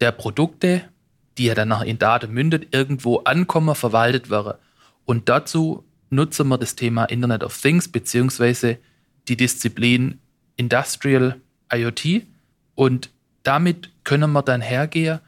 der 0.00 0.12
Produkte, 0.12 0.84
die 1.36 1.44
ja 1.44 1.54
dann 1.54 1.70
in 1.82 1.98
Daten 1.98 2.32
mündet, 2.32 2.68
irgendwo 2.74 3.18
ankommen, 3.18 3.74
verwaltet 3.74 4.30
werden. 4.30 4.54
Und 5.04 5.28
dazu 5.28 5.84
nutzen 6.10 6.48
wir 6.48 6.58
das 6.58 6.74
Thema 6.74 7.04
Internet 7.04 7.42
of 7.44 7.60
Things 7.60 7.88
beziehungsweise 7.88 8.78
die 9.28 9.36
Disziplin 9.36 10.20
Industrial 10.56 11.40
IoT. 11.72 12.26
Und 12.74 13.10
damit 13.42 13.90
können 14.04 14.32
wir 14.32 14.42
dann 14.42 14.60
hergehen 14.60 15.20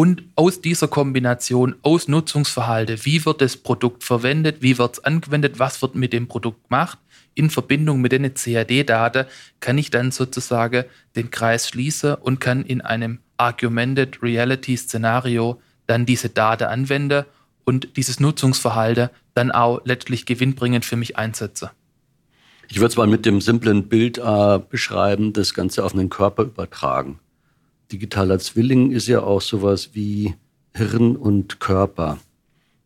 und 0.00 0.22
aus 0.34 0.62
dieser 0.62 0.88
Kombination 0.88 1.74
aus 1.82 2.08
Nutzungsverhalten, 2.08 3.04
wie 3.04 3.26
wird 3.26 3.42
das 3.42 3.58
Produkt 3.58 4.02
verwendet, 4.02 4.62
wie 4.62 4.78
wird 4.78 4.94
es 4.94 5.04
angewendet, 5.04 5.58
was 5.58 5.82
wird 5.82 5.94
mit 5.94 6.14
dem 6.14 6.26
Produkt 6.26 6.70
gemacht, 6.70 6.98
in 7.34 7.50
Verbindung 7.50 8.00
mit 8.00 8.12
den 8.12 8.32
CAD-Daten, 8.32 9.26
kann 9.60 9.76
ich 9.76 9.90
dann 9.90 10.10
sozusagen 10.10 10.86
den 11.16 11.30
Kreis 11.30 11.68
schließen 11.68 12.14
und 12.14 12.40
kann 12.40 12.64
in 12.64 12.80
einem 12.80 13.18
Augmented 13.36 14.22
Reality 14.22 14.74
Szenario 14.78 15.60
dann 15.86 16.06
diese 16.06 16.30
Daten 16.30 16.64
anwenden 16.64 17.26
und 17.64 17.94
dieses 17.98 18.20
Nutzungsverhalten 18.20 19.10
dann 19.34 19.50
auch 19.50 19.82
letztlich 19.84 20.24
gewinnbringend 20.24 20.86
für 20.86 20.96
mich 20.96 21.18
einsetzen. 21.18 21.68
Ich 22.70 22.78
würde 22.78 22.88
es 22.88 22.96
mal 22.96 23.06
mit 23.06 23.26
dem 23.26 23.42
simplen 23.42 23.86
Bild 23.86 24.16
äh, 24.16 24.60
beschreiben, 24.66 25.34
das 25.34 25.52
Ganze 25.52 25.84
auf 25.84 25.92
einen 25.92 26.08
Körper 26.08 26.44
übertragen. 26.44 27.18
Digitaler 27.92 28.38
Zwilling 28.38 28.90
ist 28.90 29.08
ja 29.08 29.22
auch 29.22 29.40
sowas 29.40 29.90
wie 29.92 30.34
Hirn 30.74 31.16
und 31.16 31.60
Körper. 31.60 32.18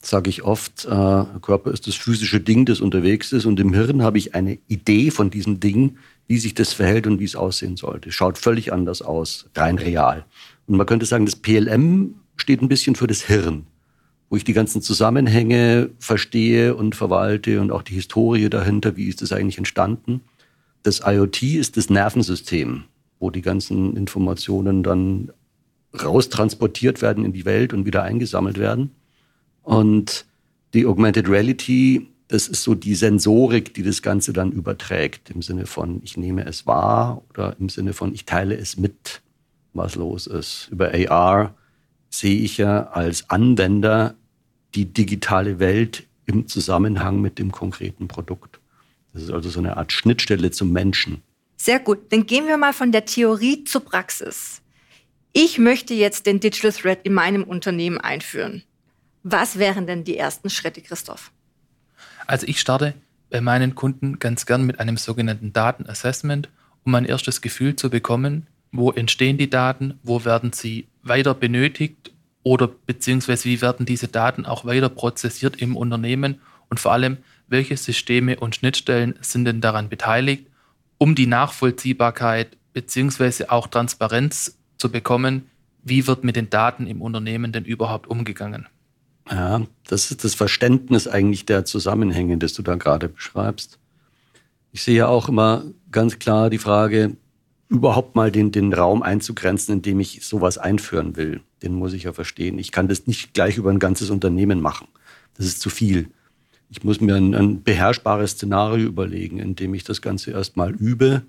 Sage 0.00 0.28
ich 0.28 0.42
oft, 0.42 0.84
äh, 0.84 1.24
Körper 1.40 1.70
ist 1.70 1.86
das 1.86 1.94
physische 1.94 2.40
Ding, 2.40 2.66
das 2.66 2.80
unterwegs 2.80 3.32
ist 3.32 3.46
und 3.46 3.58
im 3.58 3.72
Hirn 3.72 4.02
habe 4.02 4.18
ich 4.18 4.34
eine 4.34 4.58
Idee 4.68 5.10
von 5.10 5.30
diesem 5.30 5.60
Ding, 5.60 5.96
wie 6.26 6.38
sich 6.38 6.54
das 6.54 6.72
verhält 6.72 7.06
und 7.06 7.20
wie 7.20 7.24
es 7.24 7.36
aussehen 7.36 7.76
sollte. 7.76 8.12
Schaut 8.12 8.38
völlig 8.38 8.72
anders 8.72 9.02
aus, 9.02 9.46
rein 9.54 9.78
real. 9.78 10.24
Und 10.66 10.76
man 10.76 10.86
könnte 10.86 11.06
sagen, 11.06 11.26
das 11.26 11.36
PLM 11.36 12.14
steht 12.36 12.62
ein 12.62 12.68
bisschen 12.68 12.96
für 12.96 13.06
das 13.06 13.22
Hirn, 13.22 13.66
wo 14.28 14.36
ich 14.36 14.44
die 14.44 14.52
ganzen 14.52 14.82
Zusammenhänge 14.82 15.90
verstehe 15.98 16.74
und 16.74 16.94
verwalte 16.94 17.60
und 17.60 17.70
auch 17.70 17.82
die 17.82 17.94
Historie 17.94 18.48
dahinter, 18.48 18.96
wie 18.96 19.08
ist 19.08 19.22
das 19.22 19.32
eigentlich 19.32 19.58
entstanden. 19.58 20.22
Das 20.82 21.02
IoT 21.04 21.42
ist 21.42 21.76
das 21.76 21.88
Nervensystem, 21.88 22.84
wo 23.24 23.30
die 23.30 23.40
ganzen 23.40 23.96
Informationen 23.96 24.82
dann 24.82 25.32
raustransportiert 25.94 27.00
werden 27.00 27.24
in 27.24 27.32
die 27.32 27.46
Welt 27.46 27.72
und 27.72 27.86
wieder 27.86 28.02
eingesammelt 28.02 28.58
werden. 28.58 28.90
Und 29.62 30.26
die 30.74 30.84
Augmented 30.84 31.26
Reality, 31.30 32.06
das 32.28 32.48
ist 32.48 32.62
so 32.62 32.74
die 32.74 32.94
Sensorik, 32.94 33.72
die 33.72 33.82
das 33.82 34.02
Ganze 34.02 34.34
dann 34.34 34.52
überträgt, 34.52 35.30
im 35.30 35.40
Sinne 35.40 35.64
von, 35.64 36.02
ich 36.04 36.18
nehme 36.18 36.44
es 36.44 36.66
wahr 36.66 37.22
oder 37.30 37.56
im 37.58 37.70
Sinne 37.70 37.94
von, 37.94 38.12
ich 38.12 38.26
teile 38.26 38.58
es 38.58 38.76
mit, 38.76 39.22
was 39.72 39.94
los 39.94 40.26
ist. 40.26 40.68
Über 40.70 40.92
AR 40.92 41.54
sehe 42.10 42.40
ich 42.40 42.58
ja 42.58 42.88
als 42.88 43.30
Anwender 43.30 44.16
die 44.74 44.84
digitale 44.84 45.58
Welt 45.60 46.04
im 46.26 46.46
Zusammenhang 46.46 47.22
mit 47.22 47.38
dem 47.38 47.52
konkreten 47.52 48.06
Produkt. 48.06 48.60
Das 49.14 49.22
ist 49.22 49.30
also 49.30 49.48
so 49.48 49.60
eine 49.60 49.78
Art 49.78 49.92
Schnittstelle 49.92 50.50
zum 50.50 50.72
Menschen. 50.72 51.22
Sehr 51.64 51.80
gut. 51.80 52.12
Dann 52.12 52.26
gehen 52.26 52.46
wir 52.46 52.58
mal 52.58 52.74
von 52.74 52.92
der 52.92 53.06
Theorie 53.06 53.64
zur 53.64 53.82
Praxis. 53.82 54.60
Ich 55.32 55.56
möchte 55.56 55.94
jetzt 55.94 56.26
den 56.26 56.38
Digital 56.38 56.72
Thread 56.72 56.98
in 57.04 57.14
meinem 57.14 57.42
Unternehmen 57.42 57.96
einführen. 57.96 58.64
Was 59.22 59.58
wären 59.58 59.86
denn 59.86 60.04
die 60.04 60.18
ersten 60.18 60.50
Schritte, 60.50 60.82
Christoph? 60.82 61.32
Also 62.26 62.46
ich 62.46 62.60
starte 62.60 62.92
bei 63.30 63.40
meinen 63.40 63.74
Kunden 63.74 64.18
ganz 64.18 64.44
gern 64.44 64.66
mit 64.66 64.78
einem 64.78 64.98
sogenannten 64.98 65.54
Datenassessment, 65.54 66.50
um 66.84 66.94
ein 66.94 67.06
erstes 67.06 67.40
Gefühl 67.40 67.76
zu 67.76 67.88
bekommen, 67.88 68.46
wo 68.70 68.92
entstehen 68.92 69.38
die 69.38 69.48
Daten, 69.48 69.98
wo 70.02 70.26
werden 70.26 70.52
sie 70.52 70.86
weiter 71.02 71.32
benötigt 71.32 72.12
oder 72.42 72.68
beziehungsweise 72.68 73.46
wie 73.46 73.62
werden 73.62 73.86
diese 73.86 74.08
Daten 74.08 74.44
auch 74.44 74.66
weiter 74.66 74.90
prozessiert 74.90 75.62
im 75.62 75.78
Unternehmen 75.78 76.42
und 76.68 76.78
vor 76.78 76.92
allem, 76.92 77.16
welche 77.48 77.78
Systeme 77.78 78.38
und 78.38 78.54
Schnittstellen 78.54 79.14
sind 79.22 79.46
denn 79.46 79.62
daran 79.62 79.88
beteiligt, 79.88 80.44
um 80.98 81.14
die 81.14 81.26
Nachvollziehbarkeit 81.26 82.56
beziehungsweise 82.72 83.50
auch 83.50 83.66
Transparenz 83.66 84.58
zu 84.78 84.90
bekommen, 84.90 85.46
wie 85.82 86.06
wird 86.06 86.24
mit 86.24 86.36
den 86.36 86.50
Daten 86.50 86.86
im 86.86 87.02
Unternehmen 87.02 87.52
denn 87.52 87.64
überhaupt 87.64 88.06
umgegangen. 88.06 88.66
Ja, 89.30 89.62
das 89.86 90.10
ist 90.10 90.24
das 90.24 90.34
Verständnis 90.34 91.08
eigentlich 91.08 91.46
der 91.46 91.64
Zusammenhänge, 91.64 92.36
das 92.36 92.52
du 92.52 92.62
da 92.62 92.74
gerade 92.74 93.08
beschreibst. 93.08 93.78
Ich 94.72 94.82
sehe 94.82 94.96
ja 94.96 95.06
auch 95.06 95.28
immer 95.28 95.64
ganz 95.90 96.18
klar 96.18 96.50
die 96.50 96.58
Frage, 96.58 97.16
überhaupt 97.68 98.16
mal 98.16 98.30
den, 98.30 98.52
den 98.52 98.72
Raum 98.72 99.02
einzugrenzen, 99.02 99.76
in 99.76 99.82
dem 99.82 100.00
ich 100.00 100.20
sowas 100.24 100.58
einführen 100.58 101.16
will. 101.16 101.40
Den 101.62 101.74
muss 101.74 101.92
ich 101.92 102.04
ja 102.04 102.12
verstehen. 102.12 102.58
Ich 102.58 102.72
kann 102.72 102.88
das 102.88 103.06
nicht 103.06 103.34
gleich 103.34 103.56
über 103.56 103.70
ein 103.70 103.78
ganzes 103.78 104.10
Unternehmen 104.10 104.60
machen. 104.60 104.88
Das 105.36 105.46
ist 105.46 105.60
zu 105.60 105.70
viel. 105.70 106.10
Ich 106.70 106.82
muss 106.82 107.00
mir 107.00 107.14
ein, 107.14 107.34
ein 107.34 107.62
beherrschbares 107.62 108.32
Szenario 108.32 108.86
überlegen, 108.86 109.38
in 109.38 109.54
dem 109.54 109.74
ich 109.74 109.84
das 109.84 110.02
Ganze 110.02 110.32
erstmal 110.32 110.72
übe, 110.72 111.22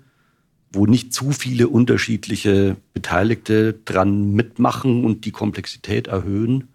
wo 0.72 0.86
nicht 0.86 1.12
zu 1.12 1.32
viele 1.32 1.68
unterschiedliche 1.68 2.76
Beteiligte 2.92 3.74
dran 3.84 4.32
mitmachen 4.32 5.04
und 5.04 5.24
die 5.24 5.30
Komplexität 5.30 6.08
erhöhen, 6.08 6.68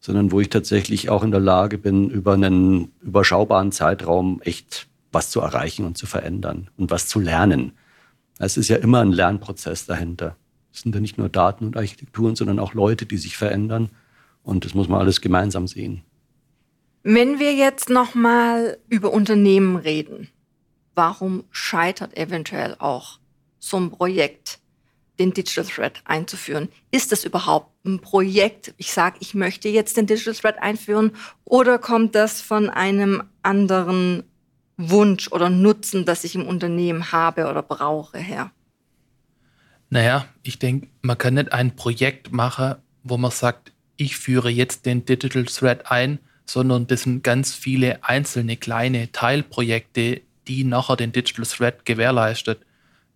sondern 0.00 0.32
wo 0.32 0.40
ich 0.40 0.48
tatsächlich 0.48 1.10
auch 1.10 1.22
in 1.22 1.30
der 1.30 1.40
Lage 1.40 1.78
bin, 1.78 2.10
über 2.10 2.34
einen 2.34 2.90
überschaubaren 3.02 3.70
Zeitraum 3.70 4.40
echt 4.42 4.88
was 5.12 5.30
zu 5.30 5.40
erreichen 5.40 5.84
und 5.84 5.98
zu 5.98 6.06
verändern 6.06 6.68
und 6.76 6.90
was 6.90 7.06
zu 7.06 7.20
lernen. 7.20 7.72
Es 8.38 8.56
ist 8.56 8.68
ja 8.68 8.76
immer 8.76 9.00
ein 9.00 9.12
Lernprozess 9.12 9.86
dahinter. 9.86 10.36
Es 10.72 10.80
sind 10.80 10.94
ja 10.94 11.00
nicht 11.00 11.18
nur 11.18 11.28
Daten 11.28 11.66
und 11.66 11.76
Architekturen, 11.76 12.36
sondern 12.36 12.58
auch 12.58 12.74
Leute, 12.74 13.04
die 13.04 13.18
sich 13.18 13.36
verändern. 13.36 13.90
Und 14.42 14.64
das 14.64 14.74
muss 14.74 14.88
man 14.88 15.00
alles 15.00 15.20
gemeinsam 15.20 15.66
sehen. 15.66 16.02
Wenn 17.02 17.38
wir 17.38 17.54
jetzt 17.54 17.88
nochmal 17.88 18.76
über 18.88 19.10
Unternehmen 19.10 19.76
reden, 19.76 20.28
warum 20.94 21.44
scheitert 21.50 22.16
eventuell 22.16 22.76
auch 22.78 23.18
so 23.58 23.78
ein 23.78 23.90
Projekt, 23.90 24.58
den 25.18 25.32
Digital 25.32 25.64
Thread 25.64 26.02
einzuführen? 26.04 26.68
Ist 26.90 27.12
das 27.12 27.24
überhaupt 27.24 27.72
ein 27.86 28.00
Projekt? 28.00 28.74
Ich 28.76 28.92
sage, 28.92 29.16
ich 29.20 29.34
möchte 29.34 29.68
jetzt 29.68 29.96
den 29.96 30.06
Digital 30.06 30.34
Thread 30.34 30.58
einführen 30.58 31.12
oder 31.44 31.78
kommt 31.78 32.14
das 32.14 32.42
von 32.42 32.68
einem 32.68 33.22
anderen 33.42 34.24
Wunsch 34.76 35.28
oder 35.32 35.48
Nutzen, 35.48 36.04
das 36.04 36.24
ich 36.24 36.34
im 36.34 36.46
Unternehmen 36.46 37.12
habe 37.12 37.48
oder 37.48 37.62
brauche, 37.62 38.18
her? 38.18 38.50
Naja, 39.88 40.26
ich 40.42 40.58
denke, 40.58 40.88
man 41.00 41.18
kann 41.18 41.34
nicht 41.34 41.52
ein 41.52 41.76
Projekt 41.76 42.32
machen, 42.32 42.76
wo 43.02 43.16
man 43.16 43.30
sagt, 43.30 43.72
ich 43.96 44.16
führe 44.16 44.50
jetzt 44.50 44.86
den 44.86 45.04
Digital 45.04 45.44
Thread 45.44 45.90
ein, 45.90 46.18
sondern 46.52 46.88
das 46.88 47.02
sind 47.02 47.22
ganz 47.22 47.54
viele 47.54 48.02
einzelne 48.02 48.56
kleine 48.56 49.12
Teilprojekte, 49.12 50.20
die 50.48 50.64
nachher 50.64 50.96
den 50.96 51.12
Digital 51.12 51.44
Thread 51.44 51.84
gewährleistet. 51.84 52.58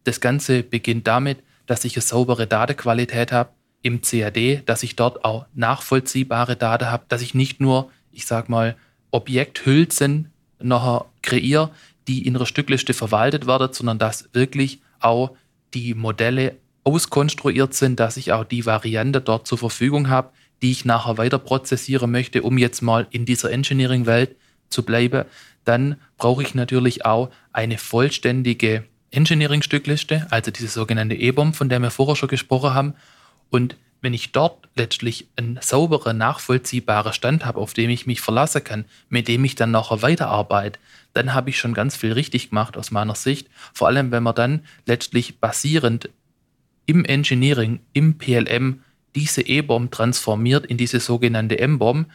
Das 0.05 0.21
Ganze 0.21 0.63
beginnt 0.63 1.09
damit, 1.09 1.39
dass 1.67 1.85
ich 1.85 1.97
eine 1.97 2.03
saubere 2.03 2.47
Datenqualität 2.47 3.33
habe 3.33 3.51
im 3.83 4.03
CAD, 4.03 4.63
dass 4.67 4.85
ich 4.85 4.95
dort 4.95 5.25
auch 5.25 5.47
nachvollziehbare 5.53 6.55
Daten 6.55 6.93
habe, 6.93 7.07
dass 7.09 7.23
ich 7.23 7.35
nicht 7.35 7.61
nur, 7.61 7.91
ich 8.13 8.25
sag 8.25 8.49
mal, 8.49 8.77
Objekthülsen 9.11 10.31
nachher 10.61 11.07
kreiere, 11.21 11.71
die 12.07 12.29
in 12.29 12.37
einer 12.37 12.47
Stückliste 12.47 12.95
verwaltet 12.95 13.49
werden, 13.49 13.73
sondern 13.73 13.99
dass 13.99 14.29
wirklich 14.33 14.81
auch 15.01 15.37
die 15.75 15.95
Modelle 15.95 16.55
auskonstruiert 16.85 17.75
sind, 17.75 17.99
dass 17.99 18.17
ich 18.17 18.33
auch 18.33 18.45
die 18.45 18.65
Variante 18.65 19.21
dort 19.21 19.49
zur 19.49 19.59
Verfügung 19.59 20.09
habe, 20.09 20.31
die 20.63 20.71
ich 20.71 20.85
nachher 20.85 21.19
weiter 21.19 21.39
prozessieren 21.39 22.11
möchte, 22.11 22.43
um 22.43 22.59
jetzt 22.59 22.83
mal 22.83 23.07
in 23.11 23.25
dieser 23.27 23.51
Engineering-Welt 23.51 24.37
zu 24.69 24.83
bleiben, 24.83 25.25
dann 25.65 25.97
brauche 26.19 26.43
ich 26.43 26.55
natürlich 26.55 27.05
auch 27.05 27.31
eine 27.53 27.79
vollständige 27.79 28.85
Engineering-Stückliste, 29.11 30.27
also 30.31 30.51
diese 30.51 30.69
sogenannte 30.69 31.15
E-Bomb, 31.15 31.55
von 31.55 31.69
der 31.69 31.79
wir 31.81 31.91
vorher 31.91 32.17
schon 32.17 32.29
gesprochen 32.29 32.75
haben. 32.75 32.95
Und 33.51 33.77
wenn 34.01 34.13
ich 34.13 34.33
dort 34.33 34.69
letztlich 34.75 35.29
einen 35.37 35.59
sauberen, 35.63 36.19
nachvollziehbaren 36.19 37.13
Stand 37.13 37.47
habe, 37.47 37.59
auf 37.59 37.73
dem 37.73 37.89
ich 37.89 38.07
mich 38.07 38.21
verlassen 38.21 38.63
kann, 38.63 38.85
mit 39.09 39.29
dem 39.29 39.45
ich 39.45 39.55
dann 39.55 39.71
nachher 39.71 40.03
weiterarbeite, 40.03 40.79
dann 41.15 41.33
habe 41.33 41.51
ich 41.51 41.59
schon 41.59 41.73
ganz 41.73 41.97
viel 41.97 42.13
richtig 42.13 42.51
gemacht 42.51 42.77
aus 42.77 42.91
meiner 42.91 43.15
Sicht. 43.15 43.49
Vor 43.73 43.89
allem, 43.89 44.11
wenn 44.11 44.23
man 44.23 44.35
dann 44.35 44.65
letztlich 44.85 45.39
basierend 45.39 46.11
im 46.87 47.05
Engineering, 47.05 47.81
im 47.95 48.19
PLM 48.19 48.83
diese 49.15 49.43
E-Bomb 49.43 49.93
transformiert 49.93 50.67
in 50.67 50.77
diese 50.77 51.01
sogenannte 51.01 51.59
M-Bomb, 51.59 52.09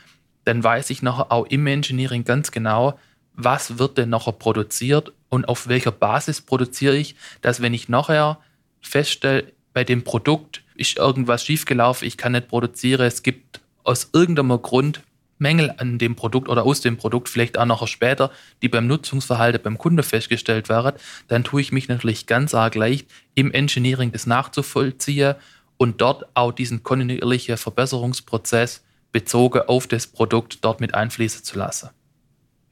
dann 0.45 0.63
weiß 0.63 0.89
ich 0.89 1.01
nachher 1.01 1.31
auch 1.31 1.45
im 1.47 1.67
Engineering 1.67 2.23
ganz 2.23 2.51
genau, 2.51 2.97
was 3.33 3.77
wird 3.77 3.97
denn 3.97 4.09
nachher 4.09 4.33
produziert 4.33 5.13
und 5.29 5.47
auf 5.47 5.67
welcher 5.67 5.91
Basis 5.91 6.41
produziere 6.41 6.97
ich, 6.97 7.15
dass 7.41 7.61
wenn 7.61 7.73
ich 7.73 7.89
nachher 7.89 8.39
feststelle, 8.81 9.51
bei 9.73 9.83
dem 9.83 10.03
Produkt 10.03 10.63
ist 10.75 10.97
irgendwas 10.97 11.45
schiefgelaufen, 11.45 12.07
ich 12.07 12.17
kann 12.17 12.31
nicht 12.31 12.47
produzieren, 12.47 13.05
es 13.05 13.23
gibt 13.23 13.61
aus 13.83 14.09
irgendeinem 14.13 14.61
Grund 14.61 15.01
Mängel 15.37 15.73
an 15.77 15.97
dem 15.97 16.15
Produkt 16.15 16.49
oder 16.49 16.65
aus 16.65 16.81
dem 16.81 16.97
Produkt, 16.97 17.29
vielleicht 17.29 17.57
auch 17.57 17.65
noch 17.65 17.87
später, 17.87 18.29
die 18.61 18.67
beim 18.67 18.87
Nutzungsverhalten 18.87 19.61
beim 19.61 19.77
Kunde 19.77 20.03
festgestellt 20.03 20.67
werden, 20.67 20.99
dann 21.29 21.45
tue 21.45 21.61
ich 21.61 21.71
mich 21.71 21.87
natürlich 21.87 22.27
ganz 22.27 22.53
arg 22.53 22.75
leicht, 22.75 23.07
im 23.35 23.51
Engineering 23.51 24.11
das 24.11 24.27
nachzuvollziehen 24.27 25.35
und 25.79 26.01
dort 26.01 26.25
auch 26.35 26.51
diesen 26.51 26.83
kontinuierlichen 26.83 27.57
Verbesserungsprozess 27.57 28.83
bezogen 29.11 29.61
auf 29.61 29.87
das 29.87 30.05
Produkt 30.05 30.63
dort 30.63 30.79
mit 30.79 30.93
einfließen 30.93 31.43
zu 31.43 31.57
lassen 31.57 31.89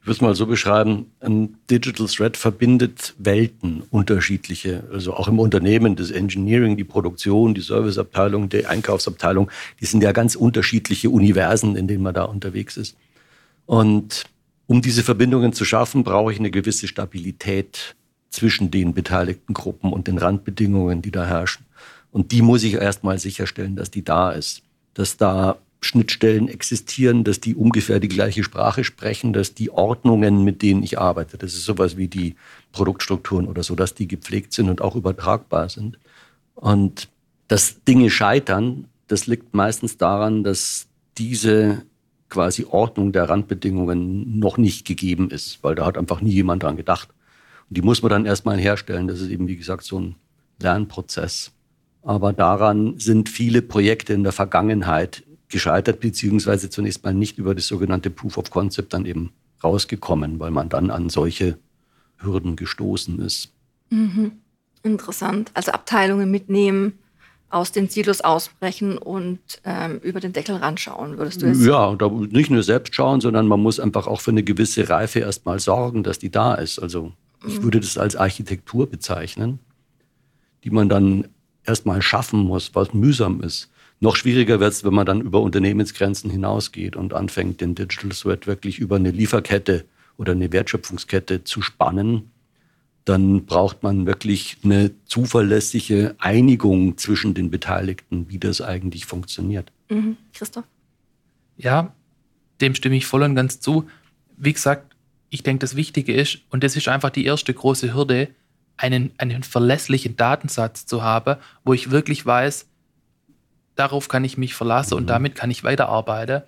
ich 0.07 0.09
würde 0.09 0.15
es 0.19 0.21
mal 0.21 0.35
so 0.35 0.45
beschreiben, 0.45 1.11
ein 1.19 1.57
Digital 1.69 2.07
Thread 2.07 2.37
verbindet 2.37 3.13
Welten, 3.17 3.83
unterschiedliche, 3.91 4.85
also 4.89 5.13
auch 5.13 5.27
im 5.27 5.37
Unternehmen, 5.37 5.97
das 5.97 6.11
Engineering, 6.11 6.77
die 6.77 6.85
Produktion, 6.85 7.53
die 7.53 7.59
Serviceabteilung, 7.59 8.47
die 8.47 8.65
Einkaufsabteilung, 8.65 9.51
die 9.81 9.85
sind 9.85 10.01
ja 10.01 10.13
ganz 10.13 10.35
unterschiedliche 10.35 11.09
Universen, 11.09 11.75
in 11.75 11.89
denen 11.89 12.03
man 12.03 12.13
da 12.13 12.23
unterwegs 12.23 12.77
ist. 12.77 12.95
Und 13.65 14.23
um 14.65 14.81
diese 14.81 15.03
Verbindungen 15.03 15.51
zu 15.51 15.65
schaffen, 15.65 16.05
brauche 16.05 16.31
ich 16.31 16.39
eine 16.39 16.51
gewisse 16.51 16.87
Stabilität 16.87 17.97
zwischen 18.29 18.71
den 18.71 18.93
beteiligten 18.93 19.53
Gruppen 19.53 19.91
und 19.91 20.07
den 20.07 20.19
Randbedingungen, 20.19 21.01
die 21.01 21.11
da 21.11 21.25
herrschen. 21.25 21.65
Und 22.11 22.31
die 22.31 22.41
muss 22.41 22.63
ich 22.63 22.73
erstmal 22.75 23.19
sicherstellen, 23.19 23.75
dass 23.75 23.91
die 23.91 24.03
da 24.03 24.31
ist, 24.31 24.63
dass 24.93 25.17
da 25.17 25.57
Schnittstellen 25.79 26.47
existieren, 26.47 27.23
dass 27.23 27.39
die 27.39 27.53
ungefähr 27.53 27.99
die 27.99 28.07
gleiche 28.07 28.43
Sprache 28.43 28.83
sprechen, 28.83 29.31
dass 29.31 29.53
die 29.53 29.69
Ordnungen, 29.69 30.43
mit 30.43 30.63
denen 30.63 30.81
ich 30.81 30.97
arbeite, 30.97 31.37
das 31.37 31.53
ist 31.53 31.65
sowas 31.65 31.97
wie 31.97 32.07
die 32.07 32.35
Produktstrukturen 32.71 33.47
oder 33.47 33.61
so, 33.61 33.75
dass 33.75 33.93
die 33.93 34.07
gepflegt 34.07 34.53
sind 34.53 34.69
und 34.69 34.81
auch 34.81 34.95
übertragbar 34.95 35.69
sind. 35.69 35.99
Und 36.55 37.09
Dass 37.47 37.83
Dinge 37.85 38.09
scheitern, 38.09 38.87
das 39.07 39.27
liegt 39.27 39.53
meistens 39.53 39.97
daran, 39.97 40.43
dass 40.43 40.87
diese 41.17 41.83
quasi 42.29 42.65
Ordnung 42.69 43.13
der 43.13 43.29
Randbedingungen 43.29 44.37
noch 44.39 44.57
nicht 44.57 44.85
gegeben 44.85 45.29
ist, 45.29 45.63
weil 45.63 45.75
da 45.75 45.85
hat 45.85 45.97
einfach 45.97 46.19
nie 46.19 46.33
jemand 46.33 46.63
dran 46.63 46.75
gedacht. 46.75 47.09
Und 47.69 47.77
die 47.77 47.81
muss 47.81 48.01
man 48.01 48.09
dann 48.09 48.25
erstmal 48.25 48.57
herstellen. 48.57 49.07
Das 49.07 49.21
ist 49.21 49.29
eben, 49.29 49.47
wie 49.47 49.55
gesagt, 49.55 49.83
so 49.83 49.99
ein 49.99 50.15
Lernprozess. 50.59 51.51
Aber 52.07 52.31
daran 52.31 52.97
sind 52.99 53.27
viele 53.27 53.61
Projekte 53.61 54.13
in 54.13 54.23
der 54.23 54.31
Vergangenheit 54.31 55.25
gescheitert, 55.49 55.99
beziehungsweise 55.99 56.69
zunächst 56.69 57.03
mal 57.03 57.13
nicht 57.13 57.37
über 57.37 57.53
das 57.53 57.67
sogenannte 57.67 58.09
Proof 58.09 58.37
of 58.37 58.49
Concept 58.49 58.93
dann 58.93 59.05
eben 59.05 59.33
rausgekommen, 59.61 60.39
weil 60.39 60.51
man 60.51 60.69
dann 60.69 60.89
an 60.89 61.09
solche 61.09 61.57
Hürden 62.17 62.55
gestoßen 62.55 63.19
ist. 63.19 63.51
Mhm. 63.89 64.31
Interessant. 64.83 65.51
Also 65.53 65.73
Abteilungen 65.73 66.31
mitnehmen, 66.31 66.93
aus 67.49 67.73
den 67.73 67.89
Silos 67.89 68.21
ausbrechen 68.21 68.97
und 68.97 69.39
ähm, 69.65 69.99
über 70.01 70.21
den 70.21 70.31
Deckel 70.31 70.55
ranschauen, 70.55 71.17
würdest 71.17 71.41
du 71.41 71.47
jetzt 71.47 71.61
Ja, 71.65 71.93
da 71.95 72.07
nicht 72.07 72.49
nur 72.49 72.63
selbst 72.63 72.95
schauen, 72.95 73.19
sondern 73.19 73.47
man 73.47 73.59
muss 73.59 73.81
einfach 73.81 74.07
auch 74.07 74.21
für 74.21 74.31
eine 74.31 74.43
gewisse 74.43 74.87
Reife 74.87 75.19
erstmal 75.19 75.59
sorgen, 75.59 76.03
dass 76.03 76.19
die 76.19 76.31
da 76.31 76.55
ist. 76.55 76.79
Also 76.79 77.11
ich 77.45 77.59
mhm. 77.59 77.63
würde 77.63 77.81
das 77.81 77.97
als 77.97 78.15
Architektur 78.15 78.89
bezeichnen, 78.89 79.59
die 80.63 80.69
man 80.69 80.87
dann 80.87 81.27
erstmal 81.67 82.01
schaffen 82.01 82.39
muss, 82.39 82.73
was 82.73 82.93
mühsam 82.93 83.41
ist. 83.41 83.69
Noch 83.99 84.15
schwieriger 84.15 84.59
wird 84.59 84.73
es, 84.73 84.83
wenn 84.83 84.93
man 84.93 85.05
dann 85.05 85.21
über 85.21 85.41
Unternehmensgrenzen 85.41 86.29
hinausgeht 86.29 86.95
und 86.95 87.13
anfängt, 87.13 87.61
den 87.61 87.75
Digital 87.75 88.11
Thread 88.11 88.47
wirklich 88.47 88.79
über 88.79 88.95
eine 88.95 89.11
Lieferkette 89.11 89.85
oder 90.17 90.33
eine 90.33 90.51
Wertschöpfungskette 90.51 91.43
zu 91.43 91.61
spannen 91.61 92.31
dann 93.07 93.45
braucht 93.45 93.83
man 93.83 94.05
wirklich 94.05 94.57
eine 94.63 94.91
zuverlässige 95.05 96.15
Einigung 96.19 96.97
zwischen 96.97 97.33
den 97.33 97.49
Beteiligten, 97.49 98.27
wie 98.29 98.37
das 98.37 98.61
eigentlich 98.61 99.05
funktioniert. 99.05 99.71
Mhm. 99.89 100.17
Christoph? 100.33 100.65
Ja, 101.55 101.95
dem 102.59 102.75
stimme 102.75 102.97
ich 102.97 103.05
voll 103.05 103.23
und 103.23 103.35
ganz 103.35 103.61
zu. 103.61 103.87
Wie 104.35 104.51
gesagt, 104.51 104.95
ich 105.29 105.43
denke, 105.43 105.61
das 105.61 105.75
Wichtige 105.75 106.13
ist, 106.13 106.39
und 106.49 106.63
das 106.63 106.75
ist 106.75 106.89
einfach 106.89 107.09
die 107.09 107.23
erste 107.23 107.53
große 107.53 107.93
Hürde, 107.93 108.27
einen, 108.77 109.11
einen 109.17 109.43
verlässlichen 109.43 110.15
Datensatz 110.15 110.85
zu 110.85 111.03
haben, 111.03 111.37
wo 111.63 111.73
ich 111.73 111.91
wirklich 111.91 112.25
weiß, 112.25 112.67
darauf 113.75 114.07
kann 114.07 114.23
ich 114.23 114.37
mich 114.37 114.55
verlassen 114.55 114.93
mhm. 114.93 115.01
und 115.01 115.07
damit 115.07 115.35
kann 115.35 115.51
ich 115.51 115.63
weiterarbeiten. 115.63 116.43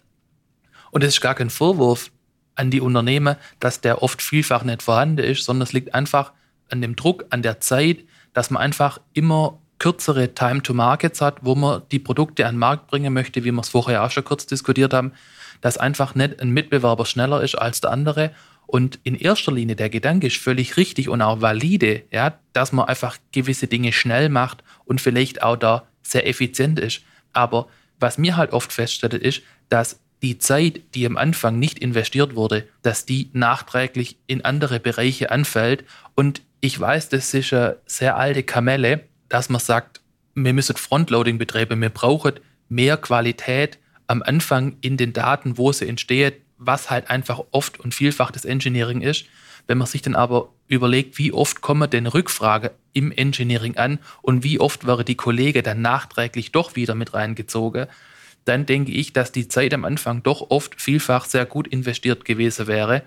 Und 0.92 1.04
es 1.04 1.16
ist 1.16 1.22
gar 1.22 1.36
kein 1.36 1.50
Vorwurf 1.50 2.12
an 2.56 2.72
die 2.72 2.82
Unternehmen, 2.82 3.36
dass 3.60 3.82
der 3.82 4.04
oft 4.04 4.22
vielfach 4.22 4.64
nicht 4.64 4.82
vorhanden 4.82 5.24
ist, 5.24 5.44
sondern 5.44 5.64
es 5.64 5.74
liegt 5.74 5.94
einfach 5.94 6.34
an 6.70 6.82
dem 6.82 6.96
Druck, 6.96 7.26
an 7.30 7.42
der 7.42 7.60
Zeit, 7.60 8.00
dass 8.34 8.50
man 8.50 8.62
einfach 8.62 9.00
immer 9.14 9.60
kürzere 9.80 10.34
Time-to-Markets 10.34 11.22
hat, 11.22 11.38
wo 11.42 11.56
man 11.56 11.84
die 11.92 12.00
Produkte 12.00 12.46
an 12.46 12.56
den 12.56 12.60
Markt 12.60 12.88
bringen 12.88 13.14
möchte, 13.14 13.44
wie 13.44 13.52
wir 13.52 13.62
es 13.62 13.70
vorher 13.70 14.04
auch 14.04 14.12
schon 14.12 14.26
kurz 14.26 14.46
diskutiert 14.46 14.94
haben, 14.94 15.14
dass 15.62 15.78
einfach 15.78 16.16
nicht 16.16 16.42
ein 16.42 16.52
Mitbewerber 16.52 17.06
schneller 17.06 17.42
ist 17.42 17.56
als 17.56 17.82
der 17.82 17.92
andere. 17.92 18.32
Und 18.70 19.00
in 19.02 19.16
erster 19.16 19.52
Linie, 19.52 19.76
der 19.76 19.90
Gedanke 19.90 20.28
ist 20.28 20.38
völlig 20.38 20.78
richtig 20.78 21.10
und 21.10 21.24
auch 21.24 21.42
valide, 21.42 22.04
ja, 22.12 22.38
dass 22.54 22.72
man 22.72 22.86
einfach 22.86 23.18
gewisse 23.32 23.66
Dinge 23.66 23.92
schnell 23.92 24.30
macht 24.30 24.64
und 24.86 25.02
vielleicht 25.02 25.42
auch 25.42 25.56
da 25.56 25.88
sehr 26.04 26.28
effizient 26.28 26.78
ist. 26.78 27.02
Aber 27.34 27.68
was 28.00 28.20
mir 28.20 28.38
halt 28.38 28.52
oft 28.52 28.72
feststellt, 28.72 29.16
ist, 29.16 29.42
dass 29.70 30.00
die 30.22 30.38
Zeit, 30.38 30.82
die 30.94 31.08
am 31.08 31.18
Anfang 31.18 31.58
nicht 31.58 31.80
investiert 31.80 32.36
wurde, 32.36 32.68
dass 32.84 33.08
die 33.08 33.32
nachträglich 33.34 34.18
in 34.28 34.46
andere 34.46 34.80
Bereiche 34.80 35.32
anfällt 35.32 35.84
und 36.14 36.44
ich 36.62 36.80
weiß, 36.80 37.10
das 37.10 37.34
ist 37.34 37.52
eine 37.54 37.78
sehr 37.88 38.18
alte 38.18 38.44
Kamelle, 38.44 39.04
dass 39.30 39.50
man 39.50 39.62
sagt, 39.62 40.02
wir 40.36 40.54
müssen 40.54 40.76
Frontloading 40.76 41.40
betreiben, 41.40 41.82
wir 41.82 41.90
brauchen 41.90 42.34
mehr 42.68 42.98
Qualität 42.98 43.80
am 44.06 44.22
Anfang 44.22 44.76
in 44.82 44.96
den 44.96 45.12
Daten, 45.14 45.58
wo 45.58 45.72
sie 45.72 45.88
entsteht, 45.88 46.44
was 46.60 46.90
halt 46.90 47.10
einfach 47.10 47.42
oft 47.52 47.80
und 47.80 47.96
vielfach 47.96 48.32
das 48.32 48.46
Engineering 48.46 49.02
ist. 49.02 49.26
Wenn 49.66 49.78
man 49.78 49.88
sich 49.88 50.02
dann 50.02 50.16
aber 50.16 50.54
überlegt, 50.68 51.18
wie 51.18 51.34
oft 51.34 51.62
kommen 51.62 51.90
denn 51.90 52.06
Rückfrage 52.06 52.72
im 52.94 53.12
Engineering 53.12 53.78
an 53.78 54.00
und 54.22 54.44
wie 54.44 54.60
oft 54.60 54.86
wäre 54.86 55.04
die 55.04 55.16
Kollege 55.16 55.64
dann 55.64 55.82
nachträglich 55.82 56.52
doch 56.52 56.76
wieder 56.76 56.96
mit 56.96 57.14
reingezogen, 57.14 57.88
dann 58.46 58.66
denke 58.66 58.92
ich, 58.92 59.14
dass 59.14 59.32
die 59.32 59.48
Zeit 59.48 59.74
am 59.74 59.86
Anfang 59.86 60.24
doch 60.24 60.50
oft 60.50 60.80
vielfach 60.80 61.26
sehr 61.26 61.46
gut 61.46 61.68
investiert 61.68 62.26
gewesen 62.26 62.68
wäre 62.68 63.04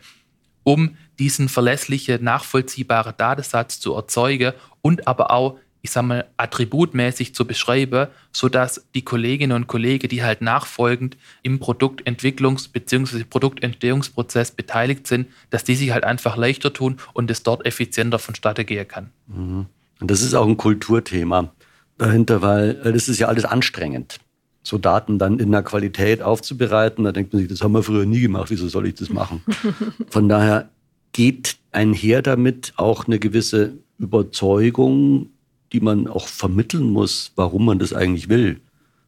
um 0.64 0.96
diesen 1.18 1.48
verlässlichen, 1.48 2.22
nachvollziehbaren 2.22 3.14
Datensatz 3.16 3.80
zu 3.80 3.94
erzeugen 3.94 4.52
und 4.80 5.06
aber 5.06 5.30
auch, 5.30 5.58
ich 5.83 5.90
sag 5.90 6.05
mal, 6.05 6.27
attributmäßig 6.37 7.35
zu 7.35 7.45
beschreiben, 7.45 8.07
sodass 8.33 8.87
die 8.95 9.03
Kolleginnen 9.03 9.53
und 9.53 9.66
Kollegen, 9.66 10.09
die 10.09 10.23
halt 10.23 10.40
nachfolgend 10.40 11.16
im 11.42 11.59
Produktentwicklungs- 11.59 12.71
bzw. 12.73 13.25
Produktentstehungsprozess 13.25 14.53
beteiligt 14.53 15.07
sind, 15.07 15.27
dass 15.51 15.64
die 15.64 15.75
sich 15.75 15.90
halt 15.92 16.05
einfach 16.05 16.37
leichter 16.37 16.73
tun 16.73 16.99
und 17.12 17.31
es 17.31 17.42
dort 17.42 17.66
effizienter 17.66 18.21
vonstatten 18.21 18.64
gehen 18.64 18.87
kann. 18.87 19.11
Mhm. 19.27 19.66
Und 20.01 20.11
das 20.11 20.23
ist 20.23 20.35
auch 20.35 20.47
ein 20.47 20.57
Kulturthema 20.57 21.53
dahinter, 21.99 22.42
weil 22.42 22.75
das 22.75 23.09
ist 23.09 23.18
ja 23.18 23.29
alles 23.29 23.45
anstrengend 23.45 24.18
so 24.62 24.79
Daten 24.79 25.18
dann 25.18 25.38
in 25.38 25.51
der 25.51 25.62
Qualität 25.62 26.23
aufzubereiten. 26.23 27.05
Da 27.05 27.12
denkt 27.12 27.33
man 27.33 27.40
sich, 27.40 27.49
das 27.49 27.62
haben 27.62 27.73
wir 27.73 27.83
früher 27.83 28.07
nie 28.07 28.21
gemacht, 28.21 28.51
wieso 28.51 28.68
soll 28.68 28.87
ich 28.87 28.95
das 28.95 29.11
machen? 29.11 29.42
Von 30.09 30.29
daher 30.29 30.68
geht 31.12 31.57
einher 31.73 32.23
damit 32.23 32.73
auch 32.77 33.07
eine 33.07 33.18
gewisse 33.18 33.75
Überzeugung, 33.99 35.31
die 35.72 35.80
man 35.80 36.06
auch 36.06 36.28
vermitteln 36.28 36.90
muss, 36.90 37.32
warum 37.37 37.64
man 37.64 37.78
das 37.78 37.92
eigentlich 37.92 38.28
will 38.28 38.61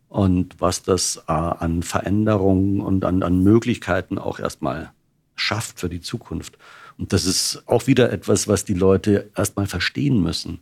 und 0.09 0.61
was 0.61 0.83
das 0.83 1.23
äh, 1.29 1.33
an 1.33 1.83
Veränderungen 1.83 2.81
und 2.81 3.05
an, 3.05 3.23
an 3.23 3.43
Möglichkeiten 3.43 4.19
auch 4.19 4.39
erstmal 4.39 4.93
schafft 5.37 5.81
für 5.81 5.89
die 5.89 6.01
Zukunft. 6.01 6.57
Und 6.97 7.13
das 7.13 7.27
ist 7.27 7.63
auch 7.67 7.87
wieder 7.87 8.13
etwas, 8.13 8.49
was 8.49 8.65
die 8.65 8.75
Leute 8.75 9.31
erstmal 9.37 9.67
verstehen 9.67 10.23
müssen. 10.23 10.61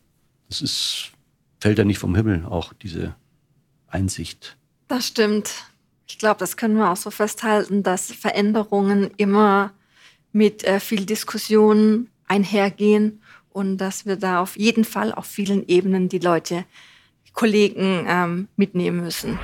Das 0.48 0.60
ist, 0.60 1.10
fällt 1.60 1.78
ja 1.78 1.84
nicht 1.84 1.98
vom 1.98 2.14
Himmel, 2.14 2.44
auch 2.46 2.72
diese 2.72 3.14
Einsicht. 3.88 4.56
Das 4.88 5.06
stimmt. 5.06 5.50
Ich 6.06 6.18
glaube, 6.18 6.40
das 6.40 6.56
können 6.56 6.76
wir 6.76 6.90
auch 6.90 6.96
so 6.96 7.10
festhalten, 7.10 7.82
dass 7.82 8.10
Veränderungen 8.10 9.10
immer 9.16 9.72
mit 10.32 10.64
äh, 10.64 10.80
viel 10.80 11.06
Diskussion 11.06 12.08
einhergehen 12.26 13.21
und 13.52 13.78
dass 13.78 14.06
wir 14.06 14.16
da 14.16 14.40
auf 14.40 14.56
jeden 14.56 14.84
Fall 14.84 15.12
auf 15.12 15.26
vielen 15.26 15.66
Ebenen 15.68 16.08
die 16.08 16.18
Leute, 16.18 16.64
die 17.26 17.32
Kollegen 17.32 18.04
ähm, 18.08 18.48
mitnehmen 18.56 19.02
müssen. 19.02 19.38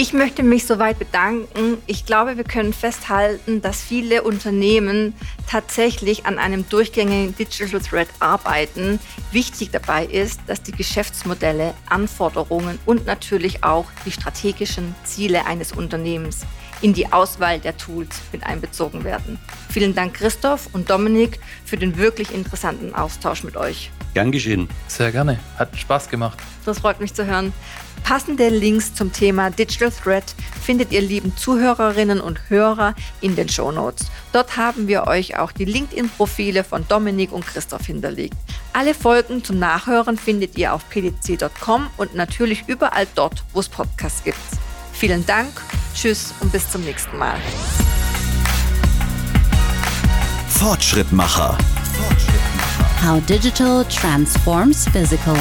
Ich 0.00 0.12
möchte 0.12 0.44
mich 0.44 0.64
soweit 0.64 1.00
bedanken. 1.00 1.78
Ich 1.88 2.06
glaube, 2.06 2.36
wir 2.36 2.44
können 2.44 2.72
festhalten, 2.72 3.60
dass 3.62 3.82
viele 3.82 4.22
Unternehmen 4.22 5.12
tatsächlich 5.48 6.24
an 6.24 6.38
einem 6.38 6.68
durchgängigen 6.68 7.34
Digital 7.34 7.80
Thread 7.80 8.06
arbeiten. 8.20 9.00
Wichtig 9.32 9.70
dabei 9.72 10.06
ist, 10.06 10.40
dass 10.46 10.62
die 10.62 10.70
Geschäftsmodelle, 10.70 11.74
Anforderungen 11.88 12.78
und 12.86 13.06
natürlich 13.06 13.64
auch 13.64 13.86
die 14.06 14.12
strategischen 14.12 14.94
Ziele 15.02 15.46
eines 15.46 15.72
Unternehmens 15.72 16.46
in 16.80 16.94
die 16.94 17.12
Auswahl 17.12 17.58
der 17.58 17.76
Tools 17.76 18.20
mit 18.32 18.44
einbezogen 18.44 19.04
werden. 19.04 19.38
Vielen 19.70 19.94
Dank 19.94 20.14
Christoph 20.14 20.68
und 20.72 20.90
Dominik 20.90 21.40
für 21.64 21.76
den 21.76 21.96
wirklich 21.98 22.32
interessanten 22.32 22.94
Austausch 22.94 23.44
mit 23.44 23.56
euch. 23.56 23.90
Gern 24.14 24.32
geschehen. 24.32 24.68
Sehr 24.86 25.12
gerne. 25.12 25.38
Hat 25.58 25.76
Spaß 25.76 26.08
gemacht. 26.08 26.38
Das 26.64 26.80
freut 26.80 27.00
mich 27.00 27.14
zu 27.14 27.26
hören. 27.26 27.52
Passende 28.04 28.48
Links 28.48 28.94
zum 28.94 29.12
Thema 29.12 29.50
Digital 29.50 29.90
Threat 29.90 30.34
findet 30.62 30.92
ihr 30.92 31.02
lieben 31.02 31.36
Zuhörerinnen 31.36 32.20
und 32.20 32.48
Hörer 32.48 32.94
in 33.20 33.36
den 33.36 33.48
Show 33.48 33.70
Notes. 33.70 34.06
Dort 34.32 34.56
haben 34.56 34.88
wir 34.88 35.06
euch 35.06 35.36
auch 35.36 35.52
die 35.52 35.64
LinkedIn-Profile 35.64 36.64
von 36.64 36.86
Dominik 36.88 37.32
und 37.32 37.46
Christoph 37.46 37.86
hinterlegt. 37.86 38.36
Alle 38.72 38.94
Folgen 38.94 39.44
zum 39.44 39.58
Nachhören 39.58 40.16
findet 40.16 40.56
ihr 40.56 40.72
auf 40.72 40.88
pdc.com 40.88 41.88
und 41.96 42.14
natürlich 42.14 42.64
überall 42.66 43.06
dort, 43.14 43.44
wo 43.52 43.60
es 43.60 43.68
Podcasts 43.68 44.24
gibt. 44.24 44.38
Vielen 44.92 45.26
Dank, 45.26 45.50
tschüss 45.98 46.32
und 46.40 46.52
bis 46.52 46.70
zum 46.70 46.82
nächsten 46.82 47.18
Mal. 47.18 47.36
Fortschrittmacher. 50.48 51.58
How 53.04 53.20
digital 53.26 53.84
transforms 53.86 54.86
physical. 54.88 55.36